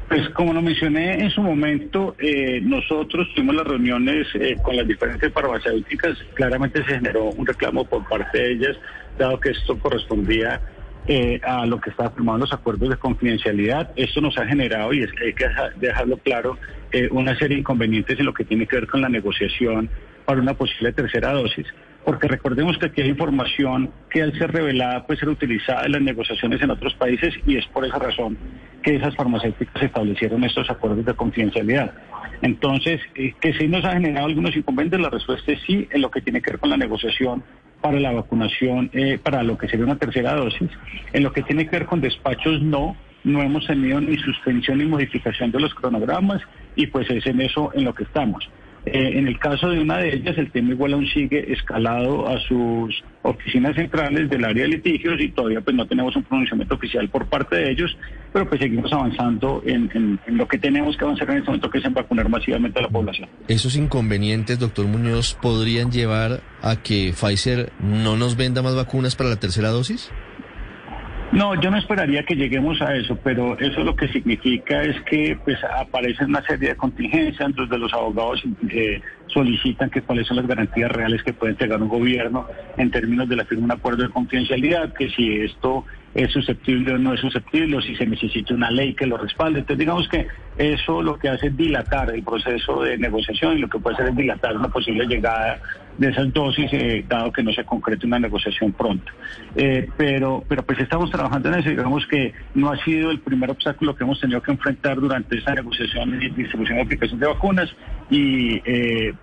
Pues 0.08 0.30
como 0.30 0.54
lo 0.54 0.62
mencioné 0.62 1.15
en 1.15 1.32
su 1.32 1.41
momento, 1.41 2.15
eh, 2.20 2.62
nosotros 2.62 3.28
tuvimos 3.34 3.56
las 3.56 3.65
reuniones 3.65 4.28
eh, 4.36 4.56
con 4.62 4.76
las 4.76 4.88
diferentes 4.88 5.34
farmacéuticas, 5.34 6.18
claramente 6.36 6.84
se 6.84 6.96
generó 6.96 7.32
un 7.32 7.46
reclamo 7.46 7.86
por 7.86 8.08
parte 8.08 8.38
de 8.38 8.52
ellas, 8.52 8.78
dado 9.18 9.39
que 9.39 9.50
esto 9.50 9.80
correspondía 9.80 10.62
eh, 11.08 11.41
a 11.44 11.65
lo 11.65 11.82
que 11.82 11.89
estaba 11.89 12.12
firmando 12.12 12.46
los 12.46 12.54
acuerdos 12.54 12.89
de 12.89 12.98
confidencialidad. 12.98 13.91
Esto 13.96 14.22
nos 14.22 14.38
ha 14.38 14.46
generado, 14.46 14.94
y 14.94 15.02
es 15.02 15.12
que 15.12 15.26
hay 15.26 15.34
que 15.34 15.48
dejarlo 15.78 16.18
claro, 16.18 16.58
una 17.12 17.38
serie 17.38 17.56
de 17.56 17.62
inconvenientes 17.62 18.18
en 18.18 18.26
lo 18.26 18.34
que 18.34 18.46
tiene 18.46 18.68
que 18.68 18.78
ver 18.78 18.88
con 18.88 19.02
la 19.02 19.10
negociación 19.10 19.89
para 20.24 20.39
una 20.39 20.54
posible 20.54 20.94
tercera 20.94 21.34
dosis 21.34 21.65
porque 22.06 22.28
recordemos 22.28 22.78
que 22.78 22.86
aquí 22.86 23.02
hay 23.02 23.10
información 23.10 23.89
que 24.12 24.22
al 24.22 24.32
ser 24.38 24.52
revelada 24.52 25.06
puede 25.06 25.20
ser 25.20 25.30
utilizada 25.30 25.86
en 25.86 25.94
las 25.94 26.02
negociaciones 26.02 26.62
en 26.62 26.70
otros 26.70 26.94
países 26.94 27.34
y 27.48 27.58
es 27.58 27.65
por 27.68 27.84
esa 27.84 27.98
razón 27.98 28.38
que 28.84 28.96
esas 28.96 29.15
farmacéuticas 29.15 29.82
establecieron 29.82 30.44
estos 30.44 30.70
acuerdos 30.70 31.04
de 31.04 31.15
confidencialidad. 31.15 31.91
Entonces, 32.44 33.02
eh, 33.15 33.34
que 33.41 33.54
sí 33.54 33.68
nos 33.68 33.84
ha 33.84 33.94
generado 33.94 34.28
algunos 34.28 34.56
inconvenientes, 34.56 35.00
la 35.00 35.10
respuesta 35.10 35.52
es 35.52 35.60
sí 35.65 35.88
en 35.89 36.02
lo 36.02 36.12
que 36.12 36.22
tiene 36.22 36.41
que 36.41 36.52
ver 36.52 36.60
con 36.60 36.70
la 36.70 36.78
negociación 36.78 37.44
para 37.82 38.00
la 38.00 38.12
vacunación, 38.12 38.91
eh, 38.94 39.18
para 39.22 39.41
lo 39.41 39.58
que 39.58 39.68
sería 39.68 39.86
una 39.86 39.98
tercera 39.98 40.36
dosis. 40.36 40.70
En 41.12 41.24
lo 41.24 41.34
que 41.34 41.41
tiene 41.41 41.65
que 41.65 41.72
ver 41.80 41.88
con 41.88 42.02
despachos, 42.02 42.62
no, 42.62 42.96
no 43.24 43.41
hemos 43.41 43.65
tenido 43.65 44.00
ni 44.00 44.15
suspensión 44.18 44.78
ni 44.78 44.86
modificación 44.86 45.52
de 45.52 45.60
los 45.60 45.74
cronogramas 45.74 46.41
y 46.76 46.86
pues 46.88 47.10
es 47.10 47.26
en 47.26 47.41
eso 47.41 47.72
en 47.74 47.84
lo 47.84 47.96
que 47.96 48.04
estamos. 48.04 48.48
Eh, 48.86 49.17
en 49.17 49.28
el 49.28 49.39
caso 49.39 49.69
de 49.69 49.80
una 49.80 49.98
de 49.98 50.15
ellas, 50.15 50.38
el 50.38 50.52
tema 50.52 50.71
igual 50.71 50.93
aún 50.93 51.08
sigue 51.08 51.52
escalado 51.52 52.28
a 52.28 52.39
sus 52.41 53.04
oficinas 53.24 53.76
centrales 53.76 54.30
del 54.30 54.45
área 54.45 54.63
de 54.63 54.69
litigios 54.69 55.19
y 55.19 55.30
todavía 55.30 55.62
pues 55.62 55.76
no 55.76 55.88
tenemos 55.88 56.15
un 56.15 56.24
pronunciamiento 56.24 56.76
oficial 56.76 57.10
por 57.10 57.26
parte 57.28 57.56
de 57.56 57.71
ellos, 57.71 57.98
pero 58.32 58.48
pues 58.48 58.62
seguimos 58.62 58.93
avanzando 58.93 59.63
en, 59.65 60.19
lo 60.28 60.48
que 60.48 60.60
tenemos 60.60 60.95
que 60.98 61.04
avanzar 61.04 61.30
en 61.32 61.38
este 61.38 61.48
momento, 61.48 61.69
que 61.69 61.80
es 61.80 61.86
en 61.86 61.93
vacunar 61.95 62.30
masivamente 62.30 62.78
a 62.80 62.84
la 62.84 62.89
población. 62.89 63.28
¿Esos 63.48 63.76
inconvenientes, 63.76 64.60
doctor 64.60 64.86
Muñoz, 64.86 65.34
podrían 65.41 65.91
llevar 65.91 66.41
a 66.62 66.76
que 66.76 67.12
Pfizer 67.13 67.71
no 67.80 68.15
nos 68.17 68.38
venda 68.38 68.62
más 68.62 68.76
vacunas 68.76 69.15
para 69.15 69.30
la 69.30 69.38
tercera 69.38 69.69
dosis? 69.69 70.12
No, 71.36 71.54
yo 71.60 71.69
no 71.69 71.76
esperaría 71.76 72.24
que 72.24 72.38
lleguemos 72.38 72.82
a 72.82 72.95
eso, 72.95 73.19
pero 73.21 73.60
eso 73.60 73.84
lo 73.84 73.93
que 73.93 74.08
significa 74.08 74.82
es 74.84 74.95
que 75.02 75.38
pues 75.43 75.58
aparecen 75.65 76.30
una 76.30 76.41
serie 76.43 76.69
de 76.69 76.76
contingencias 76.78 77.54
donde 77.54 77.78
los 77.78 77.93
abogados 77.93 78.41
eh, 78.69 79.02
solicitan 79.28 79.89
que 79.89 80.02
cuáles 80.02 80.28
son 80.28 80.38
las 80.38 80.48
garantías 80.48 80.89
reales 80.89 81.21
que 81.24 81.34
puede 81.34 81.52
entregar 81.52 81.82
un 81.82 81.89
gobierno 81.89 82.48
en 82.78 82.89
términos 82.89 83.28
de 83.28 83.36
la 83.36 83.43
firma 83.43 83.67
de 83.67 83.74
un 83.74 83.80
acuerdo 83.80 84.04
de 84.04 84.10
confidencialidad, 84.12 84.93
que 84.93 85.10
si 85.10 85.39
esto 85.41 85.84
es 86.15 86.32
susceptible 86.32 86.93
o 86.93 86.97
no 86.97 87.13
es 87.13 87.19
susceptible, 87.19 87.75
o 87.75 87.82
si 87.82 87.95
se 87.95 88.06
necesita 88.06 88.54
una 88.54 88.71
ley 88.71 88.93
que 88.93 89.06
lo 89.06 89.17
respalde. 89.17 89.60
Entonces, 89.60 89.80
digamos 89.80 90.08
que 90.08 90.28
eso 90.58 91.04
lo 91.04 91.19
que 91.19 91.28
hace 91.28 91.47
es 91.47 91.58
dilatar 91.58 92.10
el 92.15 92.23
proceso 92.23 92.82
de 92.84 92.97
negociación 92.97 93.58
y 93.58 93.62
lo 93.62 93.67
que 93.67 93.80
puede 93.80 93.95
hacer 93.95 94.08
es 94.08 94.15
dilatar 94.15 94.56
una 94.56 94.69
posible 94.69 95.06
llegada 95.06 95.60
de 95.97 96.10
esas 96.10 96.32
dosis, 96.34 96.71
eh, 96.71 97.04
dado 97.08 97.32
que 97.32 97.43
no 97.43 97.51
se 97.51 97.65
concrete 97.65 98.06
una 98.06 98.19
negociación 98.19 98.71
pronto. 98.71 99.12
Eh, 99.58 99.89
pero, 99.97 100.43
pero 100.47 100.63
pues 100.63 100.80
estamos 100.80 101.12
trabajando 101.12 101.49
en 101.49 101.56
eso. 101.56 101.69
Digamos 101.69 102.08
que 102.08 102.34
no 102.54 102.71
ha 102.71 102.84
sido 102.84 103.12
el 103.12 103.19
primer 103.19 103.51
obstáculo 103.51 103.93
que 103.93 104.06
hemos 104.06 104.19
tenido 104.19 104.41
que 104.41 104.51
enfrentar 104.51 104.99
durante 104.99 105.38
esa 105.38 105.54
negociación 105.54 106.21
y 106.21 106.30
distribución 106.30 106.78
de 106.78 106.84
aplicación 106.84 107.19
de 107.19 107.28
vacunas 107.28 107.69
y 108.10 108.62
eh, 108.63 109.13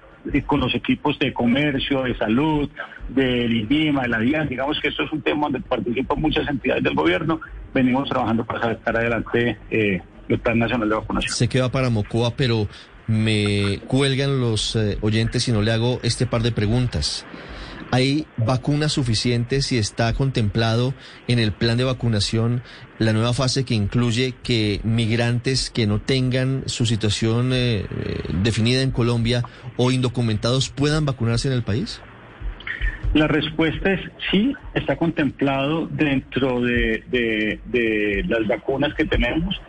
con 0.46 0.60
los 0.60 0.74
equipos 0.74 1.18
de 1.18 1.32
comercio, 1.32 2.02
de 2.02 2.16
salud, 2.16 2.68
del 3.08 3.54
INVIMA, 3.54 4.02
de 4.02 4.08
la 4.08 4.18
DIAN. 4.18 4.48
Digamos 4.48 4.80
que 4.80 4.88
esto 4.88 5.02
es 5.04 5.12
un 5.12 5.22
tema 5.22 5.42
donde 5.48 5.60
participan 5.60 6.20
muchas 6.20 6.48
entidades 6.48 6.82
del 6.82 6.94
gobierno. 6.94 7.40
Venimos 7.74 8.08
trabajando 8.08 8.44
para 8.44 8.60
sacar 8.60 8.96
adelante 8.96 9.58
eh, 9.70 10.00
el 10.28 10.38
Plan 10.38 10.58
Nacional 10.58 10.88
de 10.88 10.94
Vacunación. 10.94 11.34
Sé 11.34 11.48
que 11.48 11.60
va 11.60 11.70
para 11.70 11.90
Mocoa, 11.90 12.34
pero 12.36 12.68
me 13.06 13.80
cuelgan 13.86 14.40
los 14.40 14.76
eh, 14.76 14.98
oyentes 15.00 15.44
si 15.44 15.52
no 15.52 15.62
le 15.62 15.72
hago 15.72 16.00
este 16.02 16.26
par 16.26 16.42
de 16.42 16.52
preguntas. 16.52 17.26
¿Hay 17.94 18.26
vacunas 18.38 18.92
suficientes 18.92 19.70
y 19.70 19.76
está 19.76 20.14
contemplado 20.14 20.94
en 21.28 21.38
el 21.38 21.52
plan 21.52 21.76
de 21.76 21.84
vacunación 21.84 22.62
la 22.98 23.12
nueva 23.12 23.34
fase 23.34 23.66
que 23.66 23.74
incluye 23.74 24.32
que 24.42 24.80
migrantes 24.82 25.68
que 25.68 25.86
no 25.86 26.00
tengan 26.00 26.62
su 26.64 26.86
situación 26.86 27.52
eh, 27.52 27.80
eh, 27.80 27.86
definida 28.42 28.80
en 28.80 28.92
Colombia 28.92 29.42
o 29.76 29.90
indocumentados 29.90 30.70
puedan 30.70 31.04
vacunarse 31.04 31.48
en 31.48 31.54
el 31.54 31.64
país? 31.64 32.00
La 33.12 33.28
respuesta 33.28 33.92
es 33.92 34.00
sí, 34.30 34.54
está 34.72 34.96
contemplado 34.96 35.86
dentro 35.86 36.62
de, 36.62 37.04
de 37.10 38.24
las 38.26 38.46
vacunas 38.48 38.94
que 38.94 39.04
tenemos. 39.04 39.60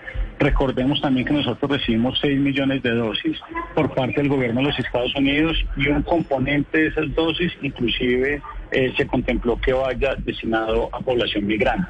Recordemos 0.44 1.00
también 1.00 1.26
que 1.26 1.32
nosotros 1.32 1.72
recibimos 1.72 2.20
6 2.20 2.38
millones 2.38 2.84
de 2.84 2.92
dosis 2.92 3.40
por 3.74 3.94
parte 3.94 4.20
del 4.20 4.28
gobierno 4.28 4.60
de 4.60 4.68
los 4.68 4.78
Estados 4.80 5.16
Unidos 5.16 5.56
y 5.78 5.88
un 5.88 6.02
componente 6.02 6.80
de 6.80 6.88
esas 6.88 7.16
dosis 7.16 7.54
inclusive 7.62 8.42
eh, 8.72 8.94
se 8.98 9.08
contempló 9.08 9.58
que 9.62 9.72
vaya 9.72 10.16
destinado 10.18 10.90
a 10.92 11.00
población 11.00 11.48
migrante. 11.48 11.88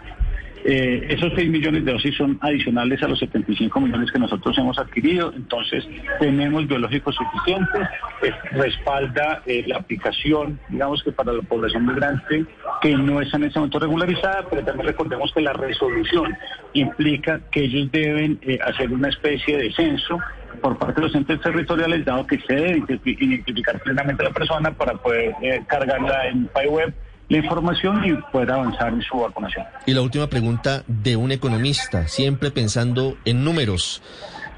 Eh, 0.65 1.07
esos 1.09 1.33
6 1.35 1.49
millones 1.49 1.83
de 1.83 1.91
dosis 1.91 2.15
son 2.15 2.37
adicionales 2.41 3.03
a 3.03 3.07
los 3.09 3.19
75 3.19 3.81
millones 3.81 4.09
que 4.11 4.19
nosotros 4.19 4.57
hemos 4.57 4.79
adquirido, 4.79 5.33
entonces 5.35 5.85
tenemos 6.19 6.65
biológicos 6.67 7.15
suficientes, 7.15 7.81
eh, 8.21 8.31
respalda 8.51 9.41
eh, 9.45 9.65
la 9.67 9.77
aplicación, 9.77 10.57
digamos 10.69 11.03
que 11.03 11.11
para 11.11 11.33
la 11.33 11.41
población 11.41 11.85
migrante 11.85 12.45
que 12.81 12.95
no 12.95 13.19
está 13.19 13.35
en 13.37 13.43
ese 13.45 13.59
momento 13.59 13.79
regularizada, 13.79 14.45
pero 14.49 14.63
también 14.63 14.87
recordemos 14.87 15.33
que 15.33 15.41
la 15.41 15.51
resolución 15.51 16.33
implica 16.71 17.41
que 17.51 17.65
ellos 17.65 17.91
deben 17.91 18.39
hacer 18.65 18.89
una 18.91 19.09
especie 19.09 19.57
de 19.57 19.73
censo 19.73 20.17
por 20.61 20.77
parte 20.77 21.01
de 21.01 21.07
los 21.07 21.15
entes 21.15 21.41
territoriales, 21.41 22.05
dado 22.05 22.25
que 22.25 22.39
se 22.39 22.53
debe 22.53 22.83
identificar 23.03 23.81
plenamente 23.81 24.23
a 24.23 24.29
la 24.29 24.33
persona 24.33 24.71
para 24.71 24.93
poder 24.93 25.33
cargarla 25.67 26.27
en 26.27 26.47
PyWeb 26.47 26.93
la 27.29 27.37
información 27.37 28.03
y 28.05 28.13
poder 28.31 28.51
avanzar 28.51 28.93
en 28.93 29.01
su 29.01 29.17
vacunación. 29.17 29.65
Y 29.85 29.93
la 29.93 30.01
última 30.01 30.27
pregunta 30.27 30.83
de 30.87 31.15
un 31.15 31.31
economista, 31.31 32.07
siempre 32.07 32.51
pensando 32.51 33.17
en 33.25 33.43
números. 33.43 34.01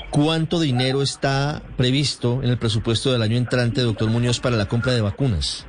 ¿Cuánto 0.09 0.59
dinero 0.59 1.01
está 1.01 1.61
previsto 1.75 2.41
en 2.41 2.49
el 2.49 2.57
presupuesto 2.57 3.11
del 3.11 3.21
año 3.21 3.37
entrante, 3.37 3.81
doctor 3.81 4.09
Muñoz, 4.09 4.39
para 4.39 4.55
la 4.55 4.65
compra 4.65 4.93
de 4.93 5.01
vacunas? 5.01 5.67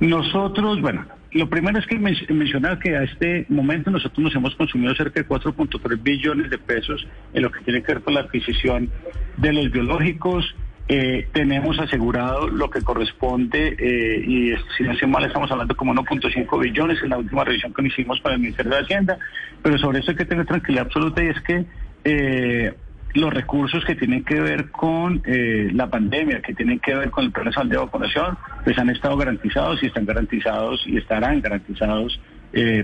Nosotros, 0.00 0.80
bueno, 0.80 1.06
lo 1.32 1.48
primero 1.48 1.78
es 1.78 1.86
que 1.86 1.98
mencionar 1.98 2.78
que 2.78 2.96
a 2.96 3.02
este 3.02 3.44
momento 3.48 3.90
nosotros 3.90 4.18
nos 4.18 4.34
hemos 4.34 4.54
consumido 4.54 4.94
cerca 4.94 5.20
de 5.20 5.28
4.3 5.28 6.02
billones 6.02 6.48
de 6.48 6.58
pesos 6.58 7.06
en 7.32 7.42
lo 7.42 7.50
que 7.50 7.60
tiene 7.60 7.82
que 7.82 7.94
ver 7.94 8.02
con 8.02 8.14
la 8.14 8.20
adquisición 8.20 8.88
de 9.36 9.52
los 9.52 9.70
biológicos, 9.70 10.54
eh, 10.86 11.28
tenemos 11.32 11.78
asegurado 11.78 12.48
lo 12.48 12.68
que 12.68 12.82
corresponde, 12.82 13.74
eh, 13.78 14.22
y 14.26 14.52
si 14.76 14.82
no 14.82 14.92
estoy 14.92 15.08
mal, 15.08 15.24
estamos 15.24 15.50
hablando 15.50 15.74
como 15.76 15.94
1.5 15.94 16.60
billones 16.60 17.02
en 17.02 17.08
la 17.08 17.18
última 17.18 17.42
revisión 17.42 17.72
que 17.72 17.86
hicimos 17.86 18.20
para 18.20 18.34
el 18.34 18.42
Ministerio 18.42 18.72
de 18.72 18.82
Hacienda, 18.82 19.18
pero 19.62 19.78
sobre 19.78 20.00
eso 20.00 20.10
hay 20.10 20.16
que 20.18 20.26
tener 20.26 20.44
tranquilidad 20.44 20.84
absoluta 20.84 21.24
y 21.24 21.28
es 21.28 21.40
que 21.40 21.64
eh, 22.04 22.74
los 23.14 23.32
recursos 23.32 23.82
que 23.86 23.94
tienen 23.94 24.24
que 24.24 24.40
ver 24.40 24.70
con 24.70 25.22
la 25.24 25.88
pandemia, 25.88 26.42
que 26.42 26.52
tienen 26.52 26.80
que 26.80 26.96
ver 26.96 27.10
con 27.10 27.24
el 27.24 27.30
plan 27.30 27.68
de 27.68 27.76
vacunación, 27.76 28.36
pues 28.64 28.76
han 28.76 28.90
estado 28.90 29.16
garantizados 29.16 29.80
y 29.84 29.86
están 29.86 30.04
garantizados 30.04 30.82
y 30.84 30.96
estarán 30.96 31.40
garantizados 31.40 32.20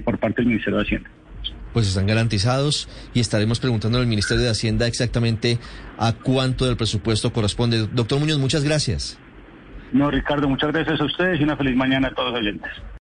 por 0.05 0.19
parte 0.19 0.43
del 0.43 0.47
Ministerio 0.47 0.79
de 0.79 0.85
Hacienda 0.85 1.11
pues 1.73 1.87
están 1.87 2.07
garantizados 2.07 2.89
y 3.15 3.21
estaremos 3.21 3.61
preguntando 3.61 3.99
al 3.99 4.07
Ministerio 4.07 4.45
de 4.45 4.51
Hacienda 4.51 4.87
exactamente 4.87 5.59
a 5.99 6.13
cuánto 6.13 6.67
del 6.67 6.77
presupuesto 6.77 7.33
corresponde. 7.33 7.87
Doctor 7.93 8.19
Muñoz, 8.19 8.39
muchas 8.39 8.65
gracias. 8.65 9.19
No, 9.93 10.11
Ricardo, 10.11 10.49
muchas 10.49 10.73
gracias 10.73 11.01
a 11.01 11.05
ustedes 11.05 11.41
y 11.41 11.45
una 11.45 11.57
feliz 11.57 11.77
mañana 11.77 12.09
a 12.09 12.11
todos 12.13 12.33
los 12.33 12.41
oyentes. 12.41 12.71